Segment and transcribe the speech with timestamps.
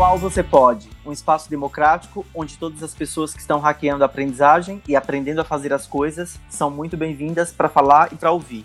[0.00, 4.82] Manual Você Pode, um espaço democrático onde todas as pessoas que estão hackeando a aprendizagem
[4.88, 8.64] e aprendendo a fazer as coisas são muito bem-vindas para falar e para ouvir.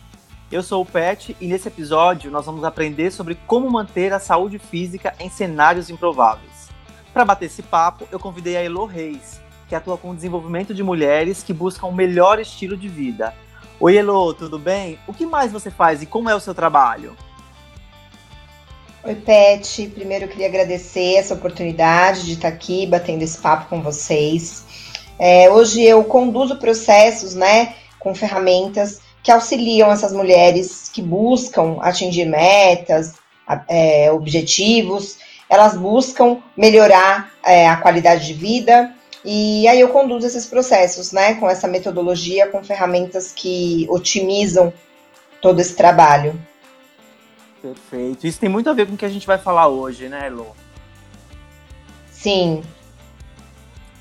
[0.49, 4.57] Eu sou o Pet e nesse episódio nós vamos aprender sobre como manter a saúde
[4.57, 6.69] física em cenários improváveis.
[7.13, 10.83] Para bater esse papo, eu convidei a Elo Reis, que atua com o desenvolvimento de
[10.83, 13.33] mulheres que buscam o um melhor estilo de vida.
[13.77, 14.97] Oi, Elo, tudo bem?
[15.05, 17.13] O que mais você faz e como é o seu trabalho?
[19.07, 19.87] Oi, Pet.
[19.93, 24.63] Primeiro eu queria agradecer essa oportunidade de estar aqui batendo esse papo com vocês.
[25.19, 32.25] É, hoje eu conduzo processos, né, com ferramentas que auxiliam essas mulheres que buscam atingir
[32.25, 33.13] metas,
[33.67, 38.91] é, objetivos, elas buscam melhorar é, a qualidade de vida.
[39.23, 44.73] E aí eu conduzo esses processos, né, com essa metodologia, com ferramentas que otimizam
[45.39, 46.35] todo esse trabalho.
[47.65, 48.27] Perfeito.
[48.27, 50.55] Isso tem muito a ver com o que a gente vai falar hoje, né, Elo?
[52.11, 52.63] Sim.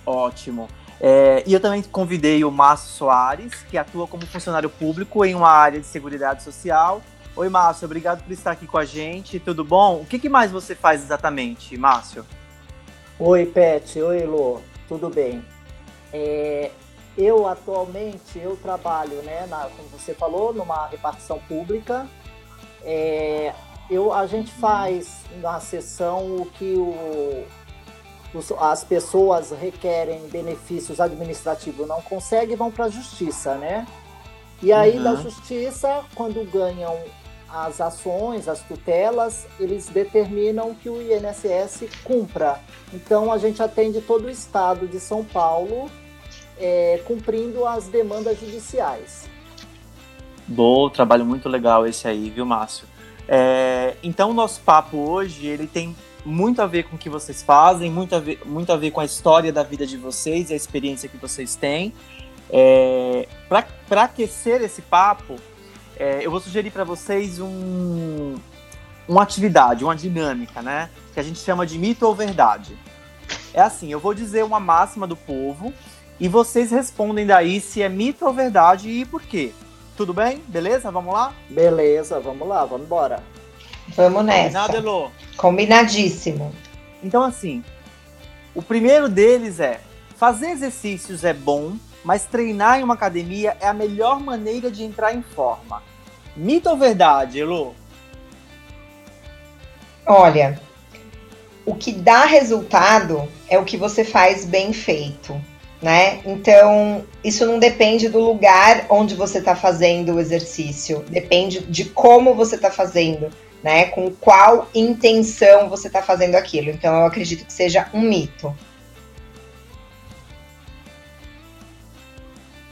[0.04, 0.68] Ótimo.
[1.00, 5.48] É, e eu também convidei o Márcio Soares, que atua como funcionário público em uma
[5.48, 7.00] área de Seguridade Social.
[7.34, 9.40] Oi, Márcio, obrigado por estar aqui com a gente.
[9.40, 10.02] Tudo bom?
[10.02, 12.26] O que, que mais você faz exatamente, Márcio?
[13.18, 13.98] Oi, Pet.
[13.98, 14.62] Oi, Elo.
[14.86, 15.42] Tudo bem?
[16.12, 16.70] É,
[17.16, 22.06] eu atualmente eu trabalho, né, na, como você falou, numa repartição pública
[22.84, 23.52] é,
[23.90, 27.44] eu, a gente faz na sessão o que o,
[28.34, 33.86] os, as pessoas requerem benefícios administrativos não conseguem vão para a justiça, né?
[34.62, 35.04] E aí uhum.
[35.04, 36.96] da justiça, quando ganham
[37.48, 42.58] as ações, as tutelas, eles determinam que o INSS cumpra.
[42.92, 45.90] Então a gente atende todo o estado de São Paulo
[46.58, 49.28] é, cumprindo as demandas judiciais.
[50.46, 52.86] Bom, trabalho muito legal esse aí, viu, Márcio?
[53.26, 57.42] É, então, o nosso papo hoje, ele tem muito a ver com o que vocês
[57.42, 60.52] fazem, muito a ver, muito a ver com a história da vida de vocês e
[60.52, 61.92] a experiência que vocês têm.
[62.50, 65.36] É, para aquecer esse papo,
[65.96, 68.34] é, eu vou sugerir para vocês um,
[69.08, 70.90] uma atividade, uma dinâmica, né?
[71.12, 72.76] Que a gente chama de mito ou verdade.
[73.52, 75.72] É assim, eu vou dizer uma máxima do povo
[76.18, 79.52] e vocês respondem daí se é mito ou verdade e por quê.
[79.96, 80.42] Tudo bem?
[80.48, 80.90] Beleza?
[80.90, 81.32] Vamos lá?
[81.48, 83.22] Beleza, vamos lá, vamos embora.
[83.88, 84.42] Vamos nessa.
[84.42, 85.10] Combinado, Elô?
[85.36, 86.54] Combinadíssimo.
[87.02, 87.62] Então, assim,
[88.54, 89.80] o primeiro deles é:
[90.16, 95.14] fazer exercícios é bom, mas treinar em uma academia é a melhor maneira de entrar
[95.14, 95.82] em forma.
[96.36, 97.72] Mito ou verdade, Elô?
[100.04, 100.60] Olha,
[101.64, 105.40] o que dá resultado é o que você faz bem feito
[105.84, 106.22] né?
[106.24, 112.34] Então, isso não depende do lugar onde você está fazendo o exercício, depende de como
[112.34, 113.28] você está fazendo,
[113.62, 113.84] né?
[113.88, 116.70] Com qual intenção você está fazendo aquilo.
[116.70, 118.56] Então, eu acredito que seja um mito.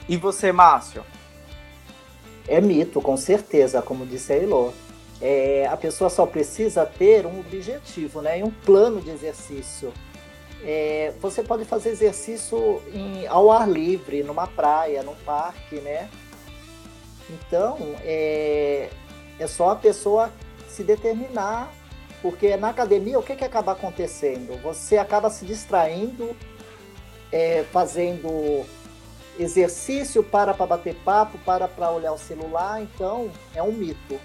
[0.09, 1.05] E você, Márcio?
[2.49, 4.73] É mito, com certeza, como disse a Elô.
[5.21, 8.39] É, a pessoa só precisa ter um objetivo, né?
[8.39, 9.93] E um plano de exercício
[10.65, 16.09] é, você pode fazer exercício em, ao ar livre, numa praia, num parque, né?
[17.29, 18.89] Então, é,
[19.39, 20.31] é só a pessoa
[20.69, 21.73] se determinar,
[22.21, 24.61] porque na academia o que, que acaba acontecendo?
[24.63, 26.37] Você acaba se distraindo,
[27.33, 28.65] é, fazendo
[29.39, 34.21] exercício para para bater papo, para para olhar o celular, então é um mito.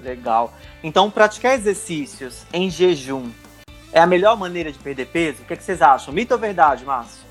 [0.00, 0.52] Legal.
[0.82, 3.30] Então, praticar exercícios em jejum
[3.92, 5.42] é a melhor maneira de perder peso?
[5.42, 6.12] O que, é que vocês acham?
[6.12, 7.26] Mito ou verdade, Márcio?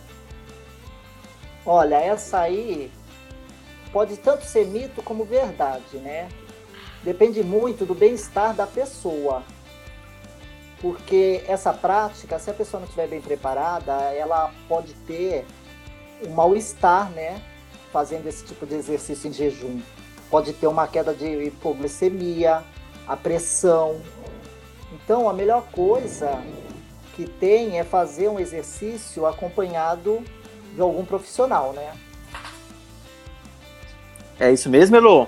[1.66, 2.92] Olha, essa aí
[3.92, 6.30] pode tanto ser mito como verdade, né?
[7.04, 9.44] Depende muito do bem-estar da pessoa.
[10.82, 15.46] Porque essa prática, se a pessoa não estiver bem preparada, ela pode ter
[16.26, 17.42] um mal-estar, né?
[17.92, 19.80] Fazendo esse tipo de exercício em jejum.
[20.30, 22.64] Pode ter uma queda de hipoglicemia,
[23.08, 24.02] a pressão,
[25.08, 26.38] então, a melhor coisa
[27.16, 30.22] que tem é fazer um exercício acompanhado
[30.76, 31.94] de algum profissional, né?
[34.38, 35.26] É isso mesmo, Elo?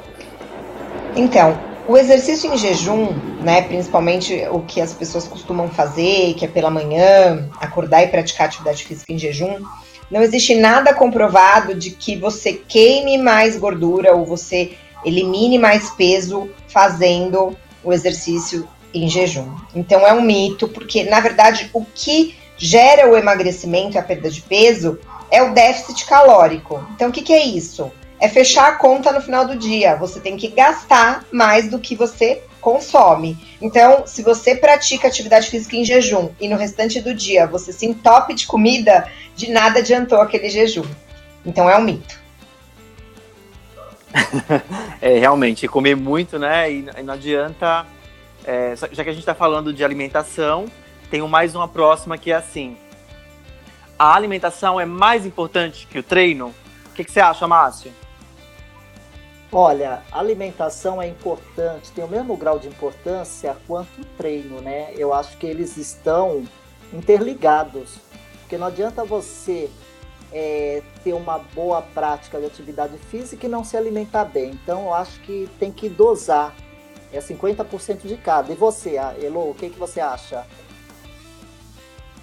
[1.15, 6.49] Então, o exercício em jejum, né, principalmente o que as pessoas costumam fazer, que é
[6.49, 9.63] pela manhã, acordar e praticar atividade física em jejum,
[10.11, 14.73] não existe nada comprovado de que você queime mais gordura ou você
[15.05, 19.55] elimine mais peso fazendo o exercício em jejum.
[19.75, 24.29] Então é um mito, porque na verdade o que gera o emagrecimento e a perda
[24.29, 24.99] de peso
[25.31, 26.83] é o déficit calórico.
[26.95, 27.91] Então o que, que é isso?
[28.19, 29.95] É fechar a conta no final do dia.
[29.95, 33.37] Você tem que gastar mais do que você consome.
[33.61, 37.85] Então, se você pratica atividade física em jejum e no restante do dia você se
[37.85, 40.85] entope de comida, de nada adiantou aquele jejum.
[41.45, 42.19] Então é um mito.
[45.01, 46.71] é, realmente, comer muito, né?
[46.71, 47.85] E, não adianta.
[48.51, 50.65] É, já que a gente está falando de alimentação,
[51.11, 52.75] tenho mais uma próxima que é assim:
[53.97, 56.47] a alimentação é mais importante que o treino?
[56.87, 57.91] O que, que você acha, Márcio?
[59.51, 64.93] Olha, alimentação é importante, tem o mesmo grau de importância quanto o treino, né?
[64.97, 66.43] Eu acho que eles estão
[66.91, 67.99] interligados,
[68.39, 69.69] porque não adianta você
[70.33, 74.49] é, ter uma boa prática de atividade física e não se alimentar bem.
[74.63, 76.51] Então, eu acho que tem que dosar,
[77.13, 78.51] é 50% de cada.
[78.51, 80.45] E você, Elo, o que, que você acha?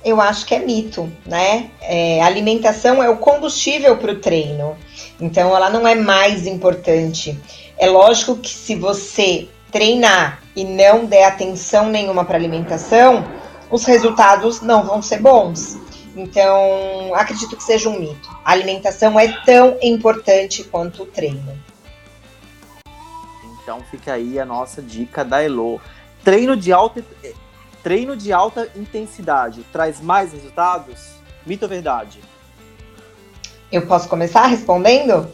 [0.04, 1.70] Eu acho que é mito, né?
[1.80, 4.76] É, alimentação é o combustível para o treino.
[5.20, 7.38] Então, ela não é mais importante.
[7.76, 13.24] É lógico que se você treinar e não der atenção nenhuma para alimentação,
[13.70, 15.76] os resultados não vão ser bons.
[16.16, 18.30] Então, acredito que seja um mito.
[18.44, 21.65] A alimentação é tão importante quanto o treino.
[23.66, 25.80] Então, fica aí a nossa dica da Elo.
[26.22, 27.04] Treino de alta,
[27.82, 31.16] treino de alta intensidade traz mais resultados?
[31.44, 32.20] Mito ou verdade?
[33.72, 35.28] Eu posso começar respondendo?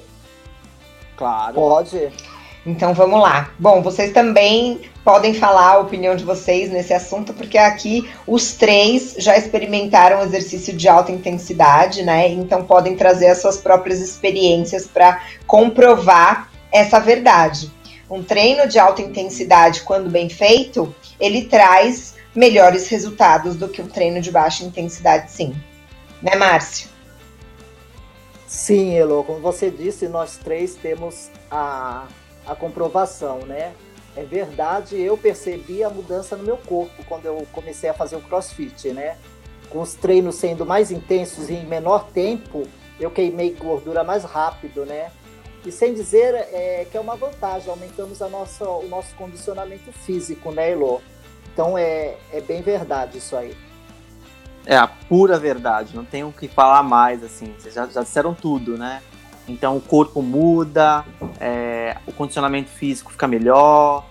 [1.14, 1.52] Claro.
[1.52, 2.10] Pode.
[2.64, 3.50] Então vamos lá.
[3.58, 9.14] Bom, vocês também podem falar a opinião de vocês nesse assunto, porque aqui os três
[9.18, 12.28] já experimentaram exercício de alta intensidade, né?
[12.28, 17.70] Então podem trazer as suas próprias experiências para comprovar essa verdade.
[18.12, 23.86] Um treino de alta intensidade, quando bem feito, ele traz melhores resultados do que um
[23.86, 25.56] treino de baixa intensidade, sim.
[26.20, 26.90] Né, Márcio?
[28.46, 32.06] Sim, Elo, como você disse, nós três temos a,
[32.46, 33.72] a comprovação, né?
[34.14, 38.20] É verdade, eu percebi a mudança no meu corpo quando eu comecei a fazer o
[38.20, 39.16] crossfit, né?
[39.70, 42.64] Com os treinos sendo mais intensos e em menor tempo,
[43.00, 45.10] eu queimei gordura mais rápido, né?
[45.64, 50.50] E sem dizer é, que é uma vantagem, aumentamos a nossa, o nosso condicionamento físico,
[50.50, 51.00] né, Elo?
[51.52, 53.56] Então é, é bem verdade isso aí.
[54.66, 58.32] É a pura verdade, não tenho o que falar mais, assim, vocês já, já disseram
[58.32, 59.02] tudo, né?
[59.46, 61.04] Então o corpo muda,
[61.40, 64.04] é, o condicionamento físico fica melhor,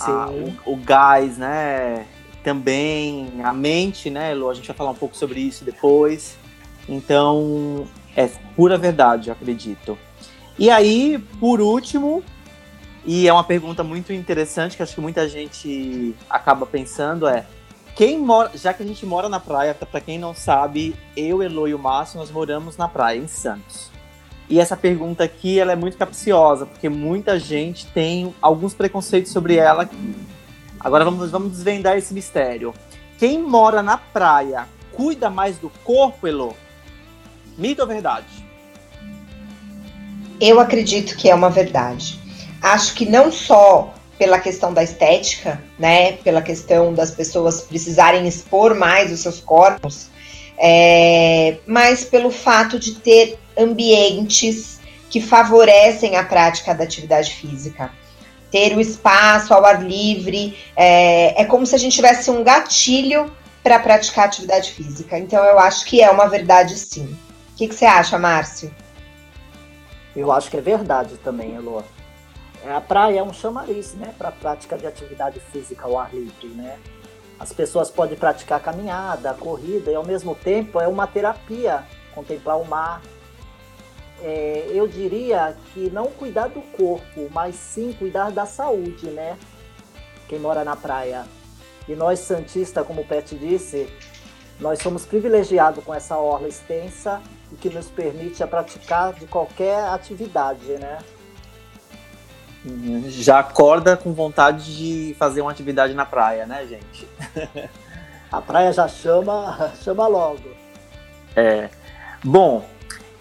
[0.00, 2.06] a, o, o, gás, né?
[2.44, 4.48] Também, a mente, né, Lu?
[4.48, 6.36] A gente vai falar um pouco sobre isso depois.
[6.88, 7.86] Então,
[8.16, 9.98] é pura verdade, eu acredito.
[10.58, 12.22] E aí, por último,
[13.04, 17.46] e é uma pergunta muito interessante que acho que muita gente acaba pensando é
[17.94, 21.66] quem mora, já que a gente mora na praia, para quem não sabe, eu, Elo
[21.66, 23.90] e o Márcio, nós moramos na praia, em Santos.
[24.48, 29.56] E essa pergunta aqui, ela é muito capciosa, porque muita gente tem alguns preconceitos sobre
[29.56, 29.88] ela.
[30.80, 32.72] Agora vamos, vamos desvendar esse mistério.
[33.18, 36.56] Quem mora na praia cuida mais do corpo, Elo?
[37.56, 38.47] Mito ou verdade?
[40.40, 42.18] Eu acredito que é uma verdade.
[42.62, 48.74] Acho que não só pela questão da estética, né, pela questão das pessoas precisarem expor
[48.74, 50.08] mais os seus corpos,
[50.58, 57.90] é, mas pelo fato de ter ambientes que favorecem a prática da atividade física.
[58.50, 63.30] Ter o espaço ao ar livre, é, é como se a gente tivesse um gatilho
[63.62, 65.18] para praticar atividade física.
[65.18, 67.16] Então eu acho que é uma verdade sim.
[67.52, 68.74] O que, que você acha, Márcio?
[70.18, 71.80] Eu acho que é verdade também, Elô.
[72.64, 76.48] É, a praia é um chamariz, né, para prática de atividade física ao ar livre,
[76.48, 76.76] né?
[77.38, 82.64] As pessoas podem praticar caminhada, corrida e ao mesmo tempo é uma terapia contemplar o
[82.64, 83.00] mar.
[84.20, 89.38] É, eu diria que não cuidar do corpo, mas sim cuidar da saúde, né?
[90.26, 91.26] Quem mora na praia.
[91.86, 93.88] E nós santistas, como o Pet disse,
[94.60, 97.20] nós somos privilegiados com essa orla extensa
[97.52, 100.98] e que nos permite a praticar de qualquer atividade, né?
[103.08, 107.08] Já acorda com vontade de fazer uma atividade na praia, né, gente?
[108.30, 110.50] A praia já chama, chama logo.
[111.34, 111.70] É.
[112.22, 112.64] Bom,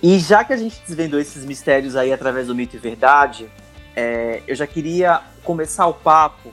[0.01, 3.50] e já que a gente desvendou esses mistérios aí através do mito e verdade,
[3.96, 6.51] é, eu já queria começar o papo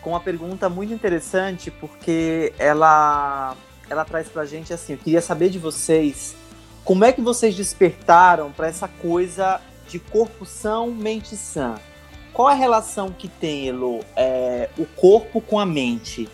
[0.00, 3.56] com uma pergunta muito interessante, porque ela,
[3.90, 6.36] ela traz pra gente assim, eu queria saber de vocês,
[6.84, 11.74] como é que vocês despertaram para essa coisa de corpo são, mente sã.
[12.32, 16.28] Qual a relação que tem, Elo, é, o corpo com a mente?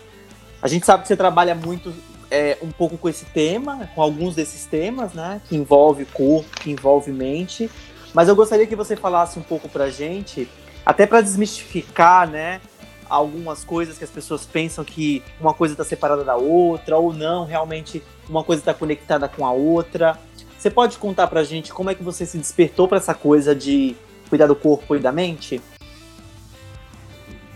[0.61, 1.93] A gente sabe que você trabalha muito
[2.29, 5.41] é, um pouco com esse tema, com alguns desses temas, né?
[5.49, 7.69] Que envolve corpo, que envolve mente.
[8.13, 10.47] Mas eu gostaria que você falasse um pouco pra gente,
[10.85, 12.61] até para desmistificar, né?
[13.09, 17.45] Algumas coisas que as pessoas pensam que uma coisa está separada da outra, ou não,
[17.45, 20.17] realmente uma coisa está conectada com a outra.
[20.57, 23.95] Você pode contar pra gente como é que você se despertou para essa coisa de
[24.29, 25.61] cuidar do corpo e da mente?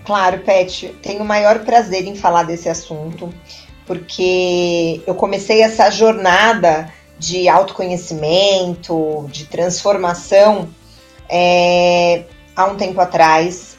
[0.06, 3.34] Claro, Pet, tenho o maior prazer em falar desse assunto,
[3.86, 10.70] porque eu comecei essa jornada de autoconhecimento, de transformação
[11.30, 12.24] é,
[12.56, 13.71] há um tempo atrás.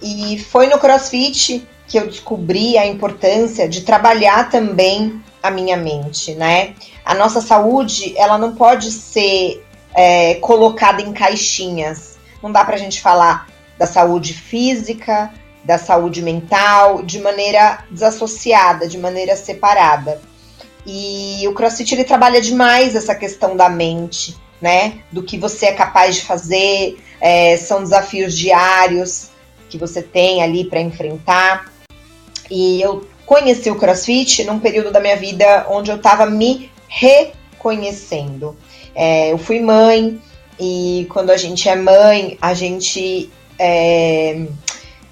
[0.00, 6.34] E foi no CrossFit que eu descobri a importância de trabalhar também a minha mente,
[6.34, 6.74] né?
[7.04, 12.18] A nossa saúde, ela não pode ser é, colocada em caixinhas.
[12.42, 13.46] Não dá pra gente falar
[13.78, 15.32] da saúde física,
[15.64, 20.20] da saúde mental, de maneira desassociada, de maneira separada.
[20.84, 25.00] E o CrossFit ele trabalha demais essa questão da mente, né?
[25.12, 29.30] Do que você é capaz de fazer, é, são desafios diários
[29.76, 31.72] que você tem ali para enfrentar.
[32.50, 38.56] E eu conheci o CrossFit num período da minha vida onde eu estava me reconhecendo.
[38.94, 40.20] É, eu fui mãe
[40.58, 44.46] e quando a gente é mãe, a gente é,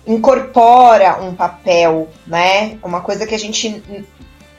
[0.07, 2.79] incorpora um papel, né?
[2.83, 3.83] Uma coisa que a gente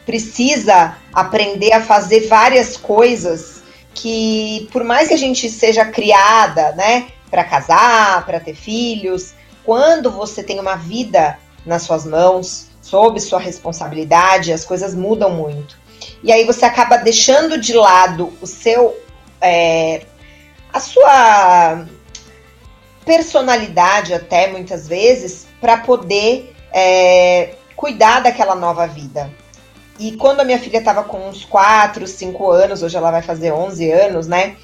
[0.05, 7.07] precisa aprender a fazer várias coisas que, por mais que a gente seja criada, né,
[7.31, 9.33] para casar, para ter filhos,
[9.65, 15.77] quando você tem uma vida nas suas mãos, sob sua responsabilidade, as coisas mudam muito.
[16.23, 18.95] E aí você acaba deixando de lado o seu,
[19.41, 20.05] é,
[20.71, 21.85] a sua
[23.03, 29.31] personalidade até muitas vezes para poder é, cuidar daquela nova vida.
[29.97, 33.51] E quando a minha filha estava com uns 4, 5 anos, hoje ela vai fazer
[33.51, 34.57] 11 anos, né?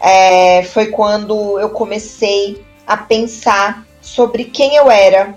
[0.00, 5.34] É, foi quando eu comecei a pensar sobre quem eu era,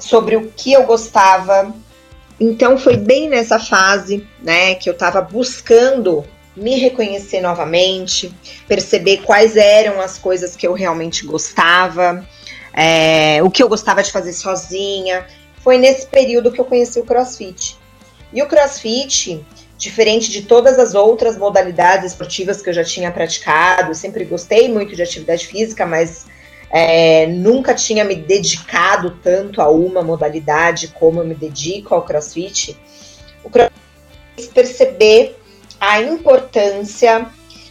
[0.00, 1.74] sobre o que eu gostava.
[2.40, 6.24] Então foi bem nessa fase, né, que eu estava buscando
[6.56, 8.32] me reconhecer novamente,
[8.68, 12.24] perceber quais eram as coisas que eu realmente gostava,
[12.72, 15.26] é, o que eu gostava de fazer sozinha.
[15.62, 17.76] Foi nesse período que eu conheci o CrossFit.
[18.32, 19.44] E o crossfit,
[19.78, 24.94] diferente de todas as outras modalidades esportivas que eu já tinha praticado, sempre gostei muito
[24.94, 26.26] de atividade física, mas
[26.76, 32.76] é, nunca tinha me dedicado tanto a uma modalidade como eu me dedico ao crossfit.
[33.44, 35.38] O crossfit perceber
[35.80, 37.26] a importância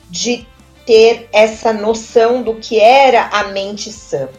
[0.10, 0.48] de
[0.86, 4.30] ter essa noção do que era a mente sã.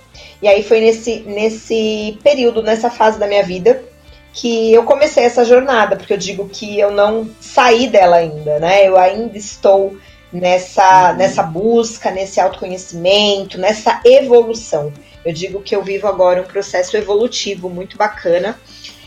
[0.41, 3.85] E aí foi nesse, nesse período, nessa fase da minha vida,
[4.33, 8.89] que eu comecei essa jornada, porque eu digo que eu não saí dela ainda, né?
[8.89, 9.95] Eu ainda estou
[10.35, 11.17] nessa, uhum.
[11.17, 14.93] nessa busca, nesse autoconhecimento, nessa evolução.
[15.25, 18.59] Eu digo que eu vivo agora um processo evolutivo muito bacana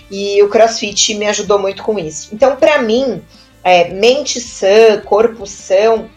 [0.10, 2.30] e o CrossFit me ajudou muito com isso.
[2.34, 3.22] Então, para mim,
[3.64, 6.10] é, mente sã, corpo são,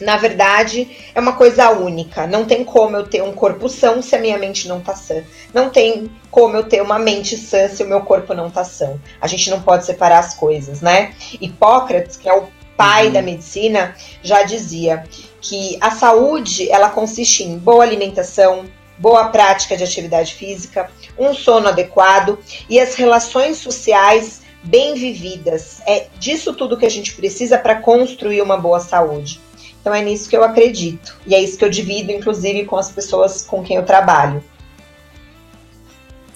[0.00, 2.26] na verdade, é uma coisa única.
[2.26, 5.22] Não tem como eu ter um corpo são se a minha mente não tá sã.
[5.54, 9.00] Não tem como eu ter uma mente sã se o meu corpo não tá são.
[9.20, 11.14] A gente não pode separar as coisas, né?
[11.40, 13.12] Hipócrates, que é o pai uhum.
[13.12, 15.04] da medicina, já dizia
[15.40, 18.64] que a saúde, ela consiste em boa alimentação,
[18.98, 22.38] boa prática de atividade física, um sono adequado
[22.68, 25.80] e as relações sociais bem vividas.
[25.86, 29.40] É disso tudo que a gente precisa para construir uma boa saúde.
[29.80, 31.18] Então é nisso que eu acredito.
[31.26, 34.42] E é isso que eu divido, inclusive, com as pessoas com quem eu trabalho.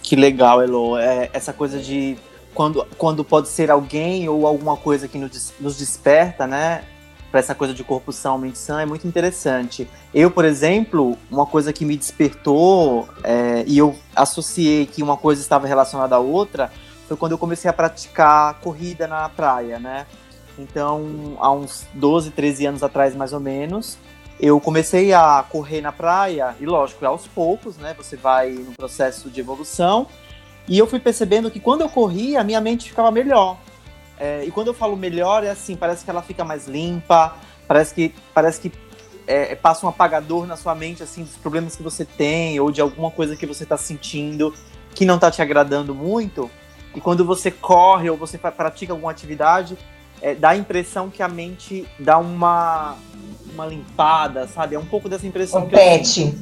[0.03, 0.99] Que legal, Elo.
[0.99, 2.17] É, essa coisa de
[2.57, 6.85] quando, quando pode ser alguém ou alguma coisa que nos, nos desperta, né?
[7.31, 9.87] Para essa coisa de corpo são, mente sã, é muito interessante.
[10.15, 15.43] Eu, por exemplo, uma coisa que me despertou é, e eu associei que uma coisa
[15.43, 16.73] estava relacionada à outra
[17.07, 20.07] foi quando eu comecei a praticar corrida na praia, né?
[20.59, 23.99] Então, há uns 12, 13 anos atrás, mais ou menos,
[24.41, 27.95] eu comecei a correr na praia, e lógico, aos poucos, né?
[27.99, 30.07] Você vai no processo de evolução.
[30.69, 33.57] E eu fui percebendo que quando eu corria, a minha mente ficava melhor.
[34.19, 37.37] É, e quando eu falo melhor, é assim, parece que ela fica mais limpa,
[37.69, 38.73] parece que, parece que
[39.27, 42.81] é, passa um apagador na sua mente, assim, dos problemas que você tem, ou de
[42.81, 44.55] alguma coisa que você está sentindo
[44.97, 46.51] que não está te agradando muito.
[46.95, 49.77] E quando você corre ou você pratica alguma atividade,
[50.23, 52.97] é, dá a impressão que a mente dá uma,
[53.53, 54.75] uma limpada, sabe?
[54.75, 56.35] É um pouco dessa impressão que Pet, eu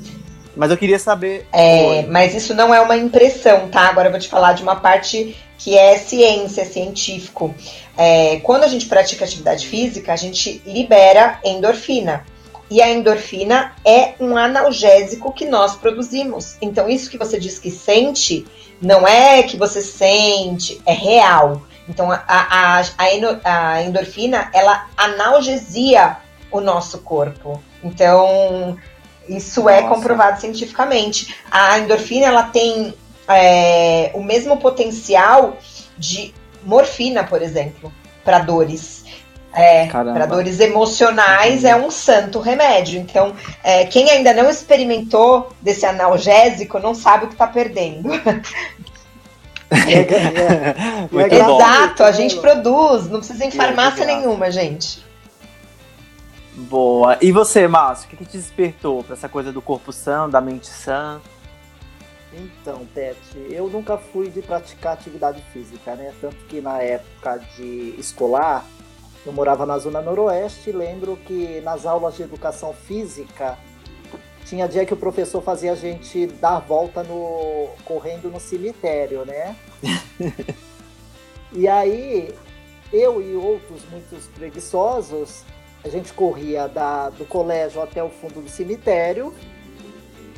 [0.57, 1.47] Mas eu queria saber.
[1.53, 3.89] É, mas isso não é uma impressão, tá?
[3.89, 7.55] Agora eu vou te falar de uma parte que é ciência, científico.
[7.97, 12.25] É, quando a gente pratica atividade física, a gente libera endorfina.
[12.71, 16.57] E a endorfina é um analgésico que nós produzimos.
[16.61, 18.47] Então, isso que você diz que sente,
[18.81, 21.63] não é que você sente, é real.
[21.89, 26.17] Então, a, a, a, a endorfina, ela analgesia
[26.51, 27.63] o nosso corpo.
[27.83, 28.79] Então,
[29.28, 29.87] isso é Nossa.
[29.87, 31.35] é comprovado cientificamente.
[31.50, 32.95] A endorfina, ela tem
[33.28, 35.57] é, o mesmo potencial
[35.97, 37.93] de morfina, por exemplo,
[38.25, 39.04] para dores.
[39.57, 41.69] É, para dores emocionais uhum.
[41.69, 42.99] é um santo remédio.
[43.00, 48.12] Então, é, quem ainda não experimentou desse analgésico não sabe o que está perdendo.
[49.71, 50.75] É,
[51.37, 55.04] Exato, a gente produz, não precisa ir em farmácia nenhuma, gente.
[56.55, 57.19] Boa.
[57.21, 60.41] E você, Márcio, o que, que te despertou para essa coisa do corpo sã, da
[60.41, 61.21] mente sã?
[62.33, 63.19] Então, Pet,
[63.51, 66.13] eu nunca fui de praticar atividade física, né?
[66.21, 68.65] Tanto que na época de escolar,
[69.27, 73.59] eu morava na zona noroeste e lembro que nas aulas de educação física
[74.45, 79.57] tinha dia que o professor fazia a gente dar volta no correndo no cemitério, né?
[81.53, 82.35] e aí
[82.93, 85.45] eu e outros muitos preguiçosos,
[85.85, 89.35] a gente corria da, do colégio até o fundo do cemitério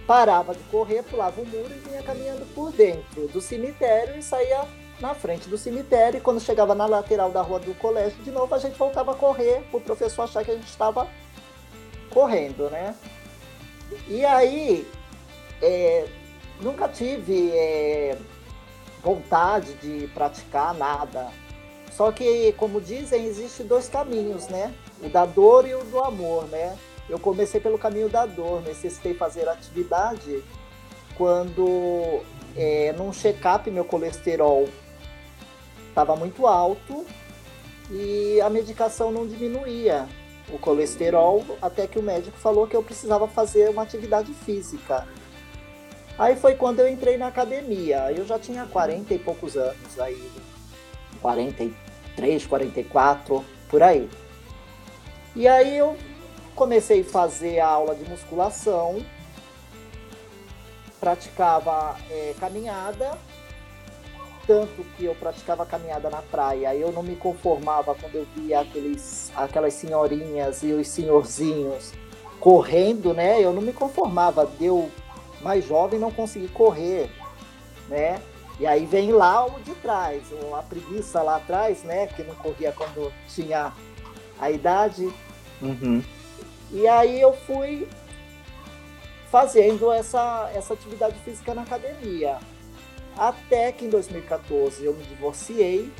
[0.07, 4.65] parava de correr, pulava o muro e vinha caminhando por dentro do cemitério e saía
[5.00, 6.19] na frente do cemitério.
[6.19, 9.15] E quando chegava na lateral da rua do colégio, de novo a gente voltava a
[9.15, 11.09] correr, para o professor achar que a gente estava
[12.11, 12.95] correndo, né?
[14.09, 14.88] E aí,
[15.61, 16.07] é,
[16.61, 18.17] nunca tive é,
[19.03, 21.29] vontade de praticar nada.
[21.97, 24.75] Só que, como dizem, existem dois caminhos, né?
[25.03, 26.76] O da dor e o do amor, né?
[27.09, 30.43] eu comecei pelo caminho da dor, necessitei fazer atividade
[31.17, 32.23] quando
[32.57, 34.69] é, num check-up meu colesterol
[35.88, 37.07] estava muito alto
[37.91, 40.09] e a medicação não diminuía
[40.53, 45.06] o colesterol até que o médico falou que eu precisava fazer uma atividade física.
[46.19, 48.11] Aí foi quando eu entrei na academia.
[48.11, 50.30] Eu já tinha 40 e poucos anos aí,
[52.17, 54.09] 43, 44, por aí.
[55.35, 55.97] E aí eu
[56.55, 59.05] comecei a fazer a aula de musculação,
[60.99, 63.19] praticava é, caminhada,
[64.47, 69.31] tanto que eu praticava caminhada na praia, eu não me conformava quando eu via aqueles,
[69.37, 71.93] aquelas senhorinhas e os senhorzinhos
[72.41, 73.41] correndo, né?
[73.41, 74.91] Eu não me conformava, deu
[75.43, 77.11] mais jovem não consegui correr,
[77.89, 78.21] né?
[78.58, 80.23] E aí vem lá o de trás,
[80.56, 82.06] a preguiça lá atrás, né?
[82.06, 83.73] Que não corria quando tinha
[84.40, 85.12] a idade.
[85.60, 86.02] Uhum.
[86.71, 87.86] E aí eu fui
[89.30, 92.38] fazendo essa, essa atividade física na academia.
[93.16, 95.92] Até que em 2014 eu me divorciei.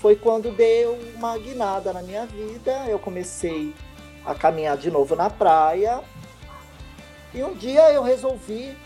[0.00, 2.86] Foi quando deu uma guinada na minha vida.
[2.88, 3.74] Eu comecei
[4.24, 6.00] a caminhar de novo na praia.
[7.34, 8.76] E um dia eu resolvi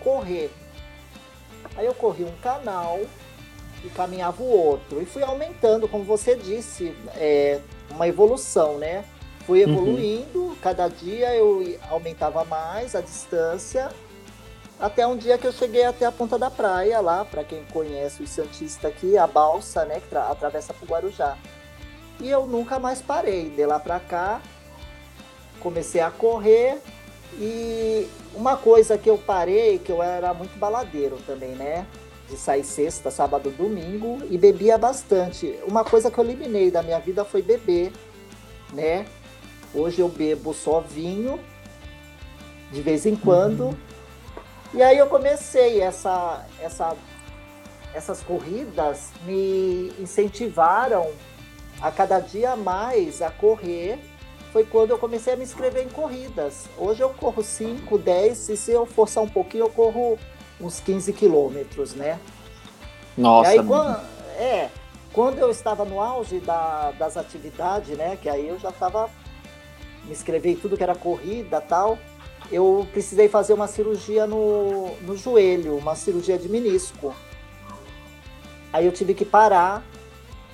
[0.00, 0.50] correr.
[1.76, 3.00] Aí eu corri um canal
[3.82, 5.00] e caminhava o outro.
[5.02, 7.60] E fui aumentando, como você disse, é,
[7.90, 9.04] uma evolução, né?
[9.46, 9.72] Fui uhum.
[9.72, 10.56] evoluindo, uhum.
[10.56, 13.90] cada dia eu aumentava mais a distância,
[14.80, 18.22] até um dia que eu cheguei até a ponta da praia, lá, para quem conhece
[18.22, 21.38] o Santista aqui, a balsa, né, que atravessa para o Guarujá.
[22.20, 24.40] E eu nunca mais parei, de lá para cá,
[25.60, 26.80] comecei a correr
[27.38, 31.86] e uma coisa que eu parei, que eu era muito baladeiro também, né?
[32.28, 35.58] De sair sexta, sábado, domingo e bebia bastante.
[35.66, 37.92] Uma coisa que eu eliminei da minha vida foi beber,
[38.72, 39.06] né?
[39.74, 41.40] Hoje eu bebo só vinho,
[42.72, 43.76] de vez em quando.
[44.72, 46.96] E aí eu comecei essa, essa,
[47.92, 51.10] essas corridas me incentivaram
[51.80, 53.98] a cada dia mais a correr.
[54.54, 56.66] Foi quando eu comecei a me inscrever em corridas.
[56.78, 60.16] Hoje eu corro 5, 10, e se eu forçar um pouquinho, eu corro
[60.60, 62.20] uns 15 quilômetros, né?
[63.18, 63.52] Nossa.
[63.52, 64.00] E aí, quando,
[64.38, 64.68] é,
[65.12, 68.16] quando eu estava no auge da, das atividades, né?
[68.16, 69.10] Que aí eu já estava
[70.04, 71.98] me inscrever em tudo que era corrida tal,
[72.48, 77.12] eu precisei fazer uma cirurgia no, no joelho, uma cirurgia de menisco.
[78.72, 79.82] Aí eu tive que parar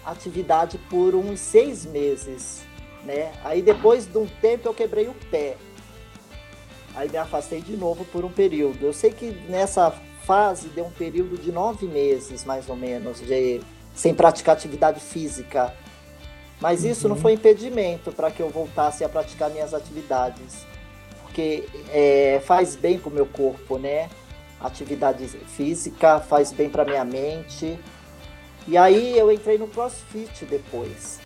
[0.03, 2.63] a atividade por uns seis meses,
[3.05, 3.33] né?
[3.45, 5.57] Aí depois de um tempo eu quebrei o pé.
[6.95, 8.85] Aí me afastei de novo por um período.
[8.85, 9.91] Eu sei que nessa
[10.25, 13.61] fase deu um período de nove meses, mais ou menos, de
[13.95, 15.75] sem praticar atividade física.
[16.61, 17.15] Mas isso uhum.
[17.15, 20.67] não foi impedimento para que eu voltasse a praticar minhas atividades,
[21.23, 24.11] porque é, faz bem para o meu corpo, né?
[24.61, 27.79] Atividade física faz bem para minha mente.
[28.69, 31.20] E aí eu entrei no CrossFit depois,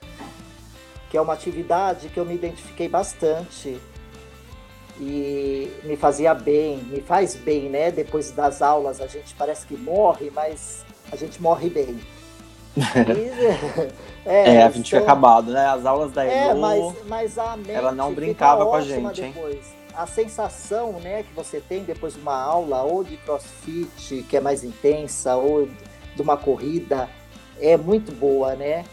[1.15, 3.81] que é uma atividade que eu me identifiquei bastante,
[4.99, 7.93] e me fazia bem, me faz bem, né?
[7.93, 12.01] Depois das aulas a gente parece que morre, mas a gente morre bem.
[14.27, 15.65] é, é, a gente então, fica acabado, né?
[15.69, 19.21] As aulas da é, Elo, mas, mas a mente ela não brincava com a gente,
[19.21, 19.55] depois.
[19.55, 19.63] hein?
[19.95, 24.41] A sensação, né, que você tem depois de uma aula ou de CrossFit, que é
[24.41, 25.69] mais intensa, ou
[26.17, 27.09] de uma corrida,
[27.61, 28.85] é muito boa, né?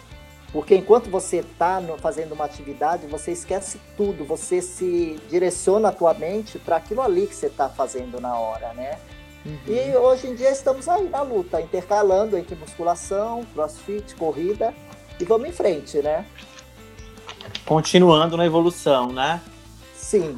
[0.52, 6.14] Porque enquanto você está fazendo uma atividade, você esquece tudo, você se direciona a tua
[6.14, 9.00] mente para aquilo ali que você está fazendo na hora, né?
[9.46, 9.58] Uhum.
[9.68, 14.74] E hoje em dia estamos aí na luta, intercalando entre musculação, crossfit, corrida
[15.20, 16.26] e vamos em frente, né?
[17.66, 19.42] Continuando na evolução, né?
[19.96, 20.38] Sim.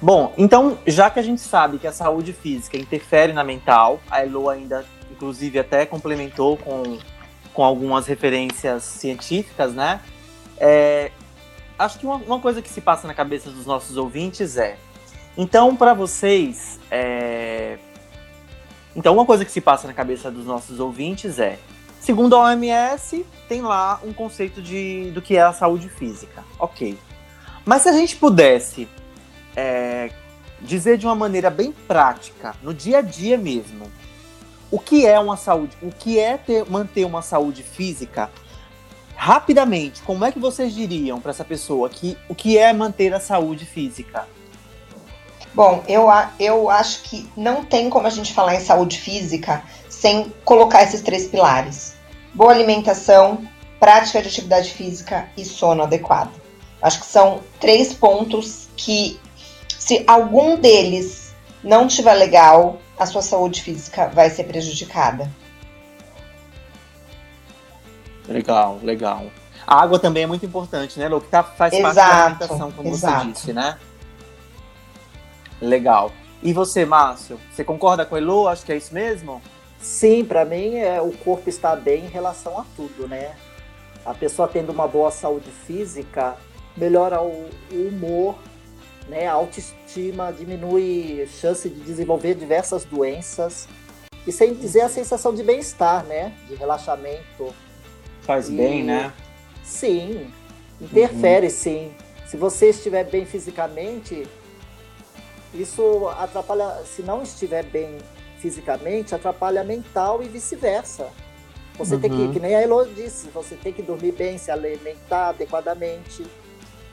[0.00, 4.22] Bom, então, já que a gente sabe que a saúde física interfere na mental, a
[4.22, 6.98] Elo ainda, inclusive, até complementou com
[7.52, 10.00] com algumas referências científicas, né?
[10.58, 11.10] É,
[11.78, 14.76] acho que uma, uma, coisa que se passa na cabeça dos nossos ouvintes é.
[15.36, 16.78] Então, para vocês.
[16.90, 17.78] É,
[18.94, 21.58] então, uma coisa que se passa na cabeça dos nossos ouvintes é.
[22.00, 26.42] Segundo a OMS, tem lá um conceito de, do que é a saúde física.
[26.58, 26.98] Ok.
[27.64, 28.88] Mas se a gente pudesse
[29.54, 30.10] é,
[30.60, 33.90] dizer de uma maneira bem prática, no dia a dia mesmo,
[34.70, 38.30] o que é uma saúde, o que é ter, manter uma saúde física.
[39.16, 43.20] Rapidamente, como é que vocês diriam para essa pessoa que o que é manter a
[43.20, 44.26] saúde física?
[45.52, 46.06] Bom, eu,
[46.38, 51.02] eu acho que não tem como a gente falar em saúde física sem colocar esses
[51.02, 51.94] três pilares:
[52.32, 53.44] boa alimentação,
[53.78, 56.30] prática de atividade física e sono adequado.
[56.80, 59.20] Acho que são três pontos que,
[59.78, 65.30] se algum deles não estiver legal, a sua saúde física vai ser prejudicada.
[68.28, 69.24] Legal, legal.
[69.66, 71.18] A água também é muito importante, né, Lu?
[71.18, 73.24] Que tá, faz exato, parte da alimentação, como exato.
[73.24, 73.78] você disse, né?
[75.62, 76.12] Legal.
[76.42, 78.46] E você, Márcio, você concorda com a Elo?
[78.46, 79.40] Acho que é isso mesmo?
[79.80, 83.34] Sim, para mim é, o corpo está bem em relação a tudo, né?
[84.04, 86.36] A pessoa tendo uma boa saúde física
[86.76, 88.36] melhora o, o humor,
[89.08, 89.26] né?
[89.26, 93.68] A autoestima diminui chance de desenvolver diversas doenças.
[94.26, 96.34] E sem dizer a sensação de bem-estar, né?
[96.48, 97.54] De relaxamento.
[98.22, 98.52] Faz e...
[98.52, 99.12] bem, né?
[99.64, 100.30] Sim,
[100.80, 101.52] interfere uhum.
[101.52, 101.94] sim.
[102.26, 104.26] Se você estiver bem fisicamente,
[105.54, 106.82] isso atrapalha.
[106.84, 107.98] Se não estiver bem
[108.38, 111.08] fisicamente, atrapalha mental e vice-versa.
[111.76, 112.00] Você uhum.
[112.00, 112.32] tem que, uhum.
[112.32, 116.26] que nem a Elo disse, você tem que dormir bem, se alimentar adequadamente.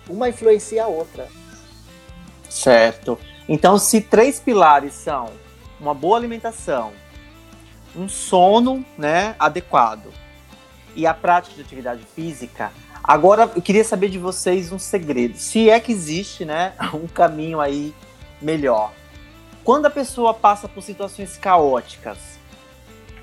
[0.10, 1.28] Uma influencia a outra.
[2.50, 3.20] Certo.
[3.48, 5.32] Então, se três pilares são
[5.80, 6.92] uma boa alimentação,
[7.96, 10.12] um sono né, adequado
[10.96, 12.72] e a prática de atividade física,
[13.04, 15.38] agora eu queria saber de vocês um segredo.
[15.38, 17.94] Se é que existe né, um caminho aí
[18.42, 18.92] melhor.
[19.64, 22.37] Quando a pessoa passa por situações caóticas,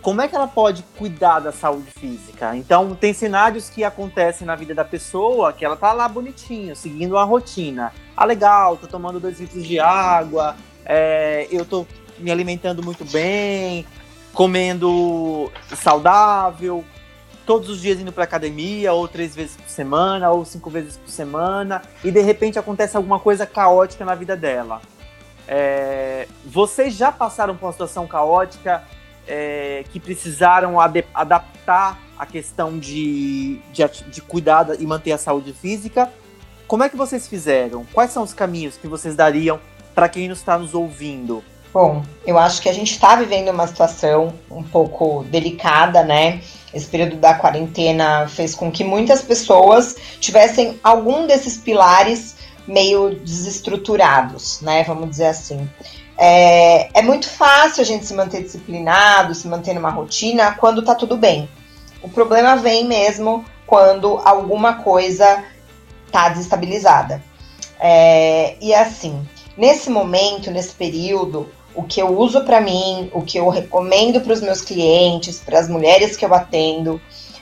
[0.04, 2.54] como é que ela pode cuidar da saúde física?
[2.54, 7.12] Então, tem cenários que acontecem na vida da pessoa que ela tá lá bonitinho, seguindo
[7.12, 7.90] uma rotina.
[8.14, 11.86] Ah, legal, tô tomando dois litros de água, é, eu tô
[12.18, 13.86] me alimentando muito bem,
[14.34, 16.84] comendo saudável,
[17.46, 21.08] todos os dias indo para academia, ou três vezes por semana, ou cinco vezes por
[21.08, 24.82] semana, e de repente acontece alguma coisa caótica na vida dela.
[25.48, 28.84] É, vocês já passaram por uma situação caótica
[29.26, 36.10] é, que precisaram adaptar a questão de, de, de cuidar e manter a saúde física.
[36.66, 37.84] Como é que vocês fizeram?
[37.92, 39.60] Quais são os caminhos que vocês dariam
[39.94, 41.42] para quem está nos ouvindo?
[41.72, 46.40] Bom, eu acho que a gente está vivendo uma situação um pouco delicada, né?
[46.72, 54.60] Esse período da quarentena fez com que muitas pessoas tivessem algum desses pilares meio desestruturados,
[54.60, 54.84] né?
[54.84, 55.68] Vamos dizer assim.
[56.16, 60.94] É, é muito fácil a gente se manter disciplinado, se manter numa rotina quando tá
[60.94, 61.48] tudo bem.
[62.02, 65.44] O problema vem mesmo quando alguma coisa
[66.12, 67.22] tá desestabilizada.
[67.80, 73.38] É, e assim, nesse momento, nesse período, o que eu uso para mim, o que
[73.38, 77.00] eu recomendo para os meus clientes, para as mulheres que eu atendo,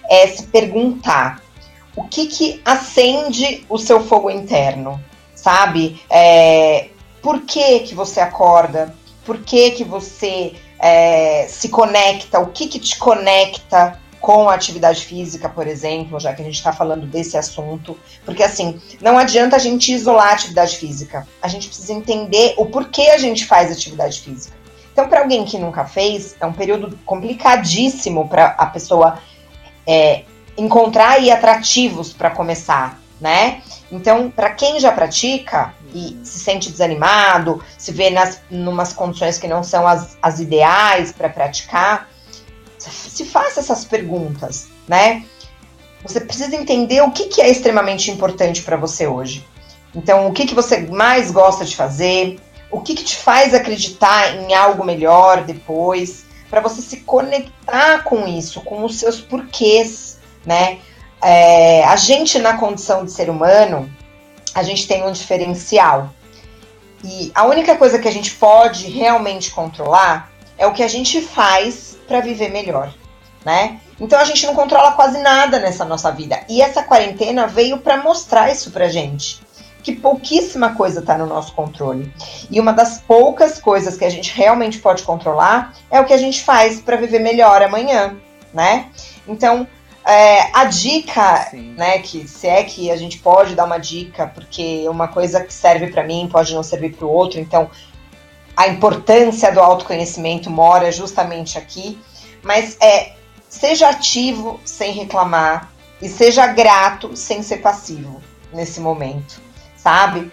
[0.08, 1.42] é se perguntar
[1.94, 5.02] o que que acende o seu fogo interno,
[5.34, 6.00] sabe?
[6.08, 6.88] É,
[7.22, 12.78] por que, que você acorda, por que, que você é, se conecta, o que, que
[12.78, 17.36] te conecta com a atividade física, por exemplo, já que a gente está falando desse
[17.36, 17.98] assunto.
[18.24, 21.26] Porque, assim, não adianta a gente isolar a atividade física.
[21.42, 24.56] A gente precisa entender o porquê a gente faz atividade física.
[24.92, 29.18] Então, para alguém que nunca fez, é um período complicadíssimo para a pessoa
[29.84, 30.22] é,
[30.56, 33.60] encontrar aí atrativos para começar, né?
[33.90, 39.48] Então, para quem já pratica e se sente desanimado, se vê nas numas condições que
[39.48, 42.08] não são as, as ideais para praticar,
[42.78, 45.24] se faça essas perguntas, né?
[46.02, 49.46] Você precisa entender o que, que é extremamente importante para você hoje.
[49.94, 54.34] Então, o que, que você mais gosta de fazer, o que, que te faz acreditar
[54.34, 60.78] em algo melhor depois, para você se conectar com isso, com os seus porquês, né?
[61.22, 63.88] É, a gente, na condição de ser humano,
[64.54, 66.10] a gente tem um diferencial.
[67.04, 71.20] E a única coisa que a gente pode realmente controlar é o que a gente
[71.20, 72.92] faz para viver melhor,
[73.44, 73.80] né?
[74.00, 76.40] Então a gente não controla quase nada nessa nossa vida.
[76.48, 79.40] E essa quarentena veio para mostrar isso pra gente.
[79.82, 82.12] Que pouquíssima coisa está no nosso controle.
[82.48, 86.18] E uma das poucas coisas que a gente realmente pode controlar é o que a
[86.18, 88.16] gente faz para viver melhor amanhã,
[88.54, 88.90] né?
[89.26, 89.66] Então,
[90.04, 91.74] é, a dica, Sim.
[91.74, 95.52] né, que se é que a gente pode dar uma dica, porque uma coisa que
[95.52, 97.70] serve para mim pode não servir para o outro, então
[98.56, 101.98] a importância do autoconhecimento mora justamente aqui,
[102.42, 103.12] mas é
[103.48, 108.20] seja ativo sem reclamar e seja grato sem ser passivo
[108.52, 109.40] nesse momento,
[109.76, 110.32] sabe?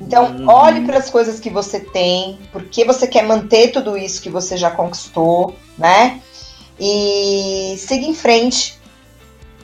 [0.00, 0.48] Então, uhum.
[0.48, 4.56] olhe para as coisas que você tem, porque você quer manter tudo isso que você
[4.56, 6.20] já conquistou, né?
[6.78, 8.78] E siga em frente,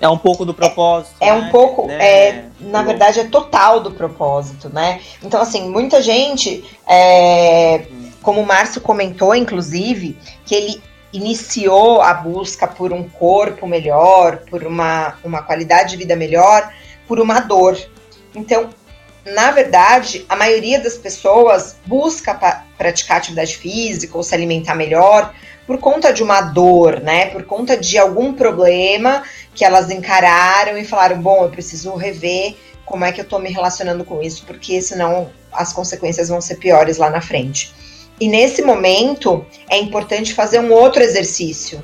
[0.03, 1.15] é um pouco do propósito.
[1.21, 1.39] É, é né?
[1.39, 5.01] um pouco, é, é, na verdade, é total do propósito, né?
[5.23, 7.87] Então, assim, muita gente, é,
[8.21, 14.65] como o Márcio comentou, inclusive, que ele iniciou a busca por um corpo melhor, por
[14.65, 16.73] uma, uma qualidade de vida melhor,
[17.07, 17.79] por uma dor.
[18.35, 18.71] Então,
[19.25, 25.33] na verdade, a maioria das pessoas busca pra, praticar atividade física ou se alimentar melhor
[25.73, 27.27] por conta de uma dor, né?
[27.31, 29.23] Por conta de algum problema
[29.55, 32.55] que elas encararam e falaram: bom, eu preciso rever
[32.85, 36.57] como é que eu tô me relacionando com isso, porque senão as consequências vão ser
[36.57, 37.73] piores lá na frente.
[38.21, 41.83] E nesse momento é importante fazer um outro exercício.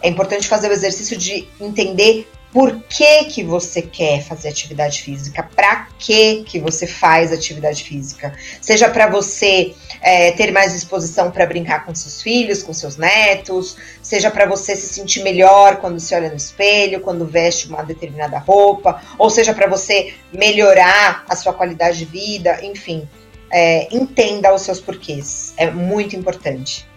[0.00, 5.42] É importante fazer o exercício de entender por que, que você quer fazer atividade física,
[5.54, 11.46] para que que você faz atividade física, seja para você é, ter mais disposição para
[11.46, 16.14] brincar com seus filhos, com seus netos, seja para você se sentir melhor quando se
[16.14, 21.52] olha no espelho, quando veste uma determinada roupa, ou seja para você melhorar a sua
[21.52, 23.06] qualidade de vida, enfim,
[23.50, 26.87] é, entenda os seus porquês, é muito importante.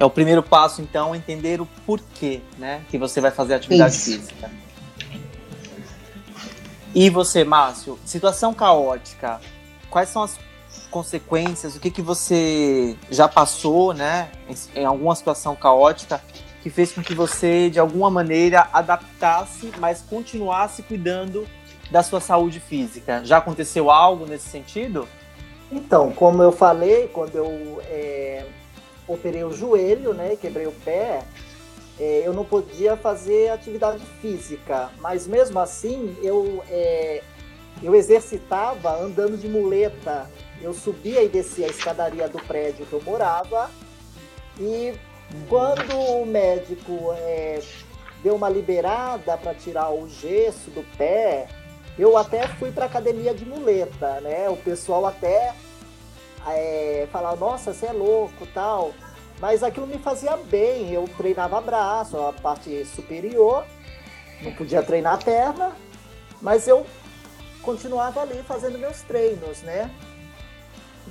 [0.00, 2.82] É o primeiro passo, então, entender o porquê, né?
[2.88, 4.18] Que você vai fazer atividade Isso.
[4.18, 4.50] física.
[6.94, 9.38] E você, Márcio, situação caótica.
[9.90, 10.38] Quais são as
[10.90, 11.76] consequências?
[11.76, 14.30] O que, que você já passou, né?
[14.48, 16.18] Em, em alguma situação caótica
[16.62, 21.46] que fez com que você, de alguma maneira, adaptasse, mas continuasse cuidando
[21.90, 23.22] da sua saúde física.
[23.22, 25.06] Já aconteceu algo nesse sentido?
[25.70, 28.46] Então, como eu falei, quando eu é,
[29.12, 30.36] operei o joelho, né?
[30.40, 31.22] Quebrei o pé.
[31.98, 37.22] É, eu não podia fazer atividade física, mas mesmo assim eu, é,
[37.82, 40.30] eu exercitava andando de muleta.
[40.62, 43.70] Eu subia e descia a escadaria do prédio que eu morava
[44.58, 44.94] e
[45.48, 47.60] quando o médico é,
[48.22, 51.48] deu uma liberada para tirar o gesso do pé,
[51.98, 54.48] eu até fui para academia de muleta, né?
[54.48, 55.54] O pessoal até
[56.46, 58.92] é, falar, nossa, você é louco tal.
[59.40, 60.92] Mas aquilo me fazia bem.
[60.92, 63.64] Eu treinava braço, a parte superior,
[64.42, 65.72] não podia treinar a perna,
[66.40, 66.86] mas eu
[67.62, 69.90] continuava ali fazendo meus treinos, né?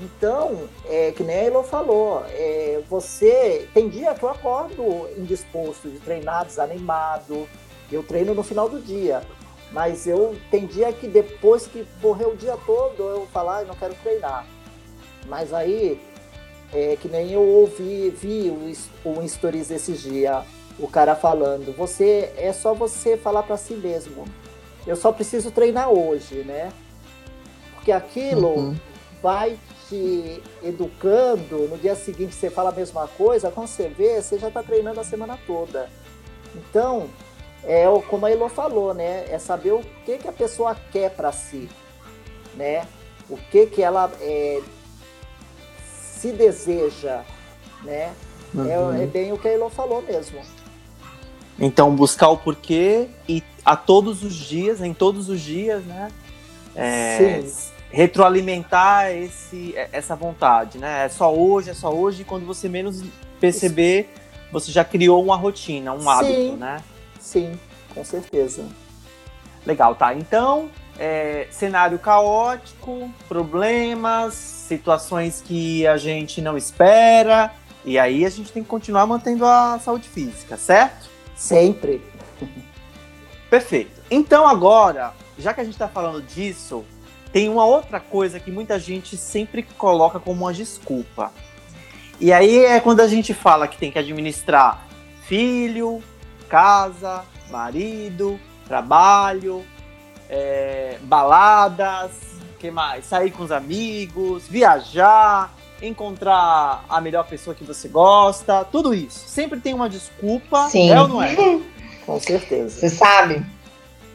[0.01, 5.89] Então, é, que nem a Elo falou, é, você tem dia que eu acordo indisposto
[5.89, 7.47] de treinar, desanimado,
[7.91, 9.21] eu treino no final do dia.
[9.71, 13.75] Mas eu tem dia que depois que morreu o dia todo eu falar, ah, não
[13.75, 14.45] quero treinar.
[15.27, 15.99] Mas aí,
[16.73, 18.51] é, que nem eu ouvi, vi
[19.05, 20.43] um stories esses dias,
[20.79, 24.25] o cara falando, você é só você falar para si mesmo.
[24.87, 26.71] Eu só preciso treinar hoje, né?
[27.75, 28.75] Porque aquilo uhum.
[29.21, 34.37] vai te educando, no dia seguinte você fala a mesma coisa, quando você vê, você
[34.39, 35.89] já está treinando a semana toda.
[36.55, 37.09] Então,
[37.63, 39.25] é como a Elo falou, né?
[39.29, 41.69] É saber o que, que a pessoa quer para si,
[42.55, 42.87] né?
[43.29, 44.61] O que que ela é,
[46.19, 47.21] se deseja,
[47.83, 48.11] né?
[48.53, 48.93] É, uhum.
[48.93, 50.39] É, é, bem o que a Elon falou mesmo.
[51.57, 56.09] Então, buscar o porquê e a todos os dias, em todos os dias, né?
[56.75, 57.71] É, Sim.
[57.91, 61.05] Retroalimentar esse, é, essa vontade, né?
[61.05, 63.01] É só hoje, é só hoje, e quando você menos
[63.39, 64.09] perceber,
[64.51, 66.09] você já criou uma rotina, um Sim.
[66.09, 66.83] hábito, né?
[67.19, 67.59] Sim,
[67.93, 68.65] com certeza.
[69.65, 70.13] Legal, tá.
[70.13, 77.53] Então, é, cenário caótico, problemas, situações que a gente não espera,
[77.85, 81.09] e aí a gente tem que continuar mantendo a saúde física, certo?
[81.35, 82.01] Sempre.
[83.49, 84.01] Perfeito.
[84.11, 86.83] Então agora, já que a gente está falando disso,
[87.31, 91.31] tem uma outra coisa que muita gente sempre coloca como uma desculpa.
[92.19, 94.85] E aí é quando a gente fala que tem que administrar
[95.23, 96.03] filho,
[96.49, 99.63] casa, marido, trabalho,
[100.29, 102.11] é, baladas,
[102.59, 103.05] que mais?
[103.05, 109.27] Sair com os amigos, viajar, encontrar a melhor pessoa que você gosta, tudo isso.
[109.27, 110.91] Sempre tem uma desculpa, Sim.
[110.91, 111.35] é ou não é?
[112.05, 112.79] Com certeza.
[112.79, 113.45] Você sabe?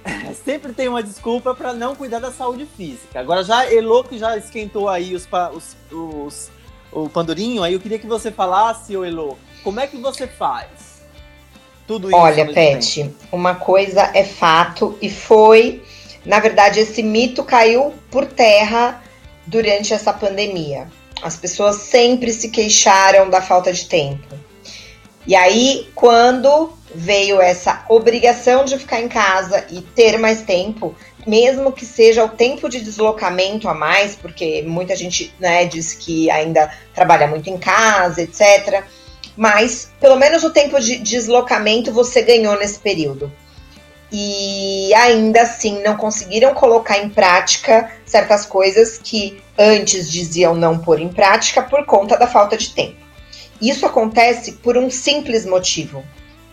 [0.45, 3.21] Sempre tem uma desculpa para não cuidar da saúde física.
[3.21, 6.51] Agora já Elo que já esquentou aí os, os, os,
[6.93, 10.69] o pandurinho, aí eu queria que você falasse, ô Elo, como é que você faz?
[11.87, 12.17] Tudo isso.
[12.17, 15.83] Olha, Pet, uma coisa é fato e foi,
[16.25, 19.03] na verdade, esse mito caiu por terra
[19.47, 20.89] durante essa pandemia.
[21.23, 24.35] As pessoas sempre se queixaram da falta de tempo.
[25.27, 30.95] E aí, quando veio essa obrigação de ficar em casa e ter mais tempo,
[31.27, 36.31] mesmo que seja o tempo de deslocamento a mais, porque muita gente né, diz que
[36.31, 38.85] ainda trabalha muito em casa, etc.
[39.37, 43.33] Mas pelo menos o tempo de deslocamento você ganhou nesse período.
[44.17, 51.01] E ainda assim não conseguiram colocar em prática certas coisas que antes diziam não pôr
[51.01, 52.97] em prática por conta da falta de tempo.
[53.61, 56.05] Isso acontece por um simples motivo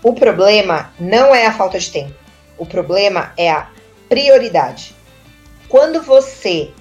[0.03, 2.13] o problema não é a falta de tempo.
[2.57, 3.69] O problema é a
[4.09, 4.95] prioridade.
[5.69, 6.71] Quando você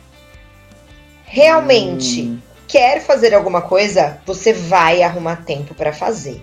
[1.24, 2.38] realmente hum.
[2.66, 6.42] quer fazer alguma coisa, você vai arrumar tempo para fazer.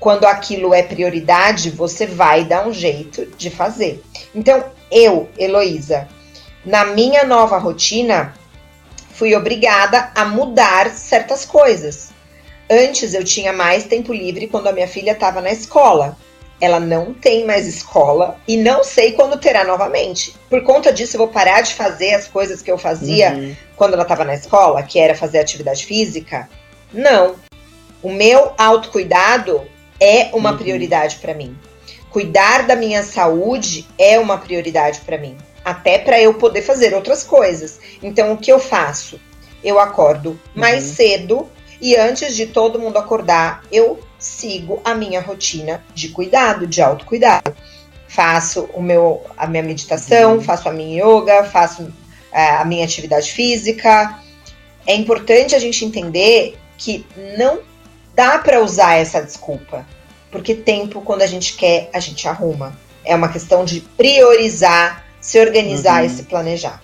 [0.00, 4.02] Quando aquilo é prioridade, você vai dar um jeito de fazer.
[4.34, 6.08] Então, eu, Heloísa,
[6.64, 8.34] na minha nova rotina,
[9.10, 12.10] fui obrigada a mudar certas coisas.
[12.70, 16.16] Antes eu tinha mais tempo livre quando a minha filha estava na escola.
[16.60, 20.34] Ela não tem mais escola e não sei quando terá novamente.
[20.50, 23.56] Por conta disso, eu vou parar de fazer as coisas que eu fazia uhum.
[23.76, 26.48] quando ela estava na escola, que era fazer atividade física.
[26.92, 27.36] Não.
[28.02, 29.62] O meu autocuidado
[30.00, 30.58] é uma uhum.
[30.58, 31.56] prioridade para mim.
[32.10, 37.22] Cuidar da minha saúde é uma prioridade para mim, até para eu poder fazer outras
[37.22, 37.78] coisas.
[38.02, 39.20] Então, o que eu faço?
[39.62, 40.94] Eu acordo mais uhum.
[40.94, 41.48] cedo
[41.80, 47.54] e antes de todo mundo acordar, eu sigo a minha rotina de cuidado, de autocuidado.
[48.08, 50.40] Faço o meu, a minha meditação, uhum.
[50.40, 51.92] faço a minha yoga, faço
[52.32, 54.18] é, a minha atividade física.
[54.86, 57.04] É importante a gente entender que
[57.36, 57.60] não
[58.18, 59.86] dá para usar essa desculpa,
[60.28, 62.76] porque tempo, quando a gente quer, a gente arruma.
[63.04, 66.06] É uma questão de priorizar, se organizar uhum.
[66.06, 66.82] e se planejar.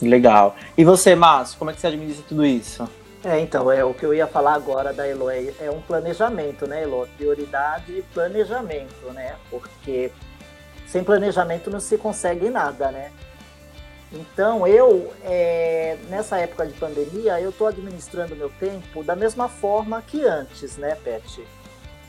[0.00, 0.56] Legal.
[0.76, 2.88] E você, Márcio, como é que você administra tudo isso?
[3.22, 6.66] É, então, é o que eu ia falar agora da Elo, é, é um planejamento,
[6.66, 7.06] né, Elo?
[7.18, 9.34] Prioridade e planejamento, né?
[9.50, 10.10] Porque
[10.86, 13.12] sem planejamento não se consegue nada, né?
[14.14, 20.00] Então, eu, é, nessa época de pandemia, eu estou administrando meu tempo da mesma forma
[20.02, 21.44] que antes, né, Pet?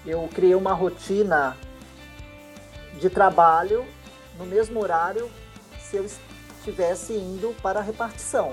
[0.06, 1.58] Eu criei uma rotina
[3.00, 3.84] de trabalho
[4.38, 5.32] no mesmo horário
[5.80, 6.06] se eu
[6.60, 8.52] estivesse indo para a repartição.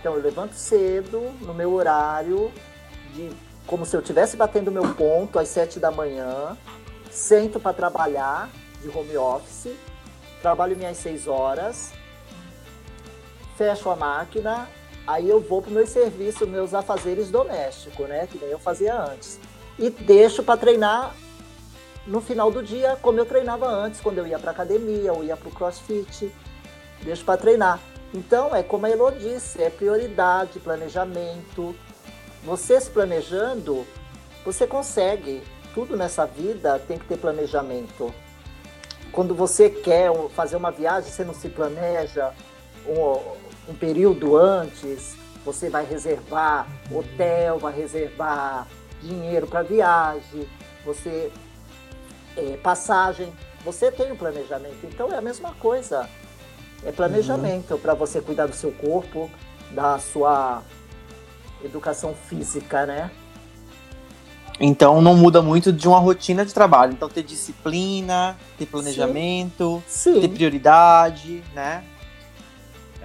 [0.00, 2.52] Então eu levanto cedo, no meu horário,
[3.14, 3.30] de,
[3.64, 6.58] como se eu estivesse batendo meu ponto às sete da manhã,
[7.10, 8.50] sento para trabalhar
[8.82, 9.72] de home office,
[10.42, 11.92] trabalho minhas seis horas,
[13.56, 14.68] fecho a máquina,
[15.06, 18.26] aí eu vou para o meu serviço, meus afazeres domésticos, né?
[18.30, 19.38] Que nem eu fazia antes.
[19.78, 21.14] E deixo para treinar
[22.06, 25.36] no final do dia, como eu treinava antes, quando eu ia para academia, ou ia
[25.36, 26.32] para o crossfit
[27.04, 27.78] deixo para treinar.
[28.12, 31.74] Então, é como a Elo disse, é prioridade, planejamento.
[32.44, 33.86] Você se planejando,
[34.44, 35.42] você consegue.
[35.74, 38.14] Tudo nessa vida tem que ter planejamento.
[39.12, 42.32] Quando você quer fazer uma viagem, você não se planeja
[42.86, 48.66] um, um período antes, você vai reservar hotel, vai reservar
[49.02, 50.48] dinheiro para viagem,
[50.84, 51.30] você
[52.36, 53.32] é, passagem,
[53.64, 54.84] você tem um planejamento.
[54.84, 56.08] Então é a mesma coisa.
[56.84, 57.80] É planejamento uhum.
[57.80, 59.30] para você cuidar do seu corpo,
[59.70, 60.62] da sua
[61.64, 63.10] educação física, né?
[64.60, 66.92] Então não muda muito de uma rotina de trabalho.
[66.92, 70.14] Então ter disciplina, ter planejamento, Sim.
[70.14, 70.20] Sim.
[70.20, 71.82] ter prioridade, né?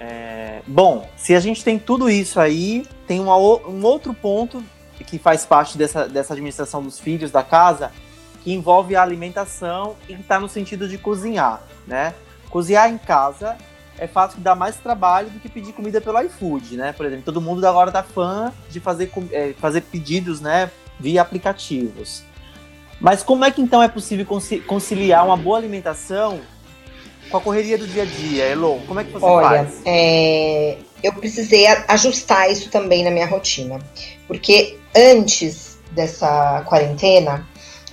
[0.02, 0.62] É...
[0.66, 4.64] Bom, se a gente tem tudo isso aí, tem uma, um outro ponto
[5.06, 7.92] que faz parte dessa, dessa administração dos filhos da casa,
[8.44, 12.14] que envolve a alimentação e que está no sentido de cozinhar, né?
[12.50, 13.58] Cozinhar em casa
[13.98, 16.94] é fácil que dá mais trabalho do que pedir comida pelo iFood, né?
[16.94, 22.24] Por exemplo, todo mundo agora tá fã de fazer, é, fazer pedidos, né, via aplicativos.
[23.02, 24.26] Mas como é que então é possível
[24.66, 26.40] conciliar uma boa alimentação
[27.30, 28.82] com a correria do dia a dia, Elo?
[28.88, 29.82] Como é que você Olha, faz?
[29.86, 33.80] É, eu precisei ajustar isso também na minha rotina.
[34.28, 37.48] Porque antes dessa quarentena,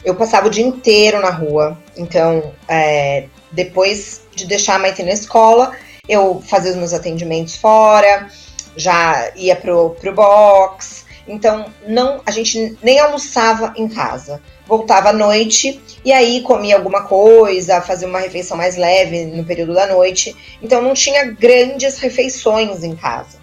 [0.05, 1.78] eu passava o dia inteiro na rua.
[1.97, 5.72] Então, é, depois de deixar a Maite na escola,
[6.09, 8.28] eu fazia os meus atendimentos fora,
[8.76, 11.05] já ia pro, pro box.
[11.26, 14.41] Então, não, a gente nem almoçava em casa.
[14.66, 19.74] Voltava à noite e aí comia alguma coisa, fazia uma refeição mais leve no período
[19.74, 20.34] da noite.
[20.62, 23.38] Então, não tinha grandes refeições em casa.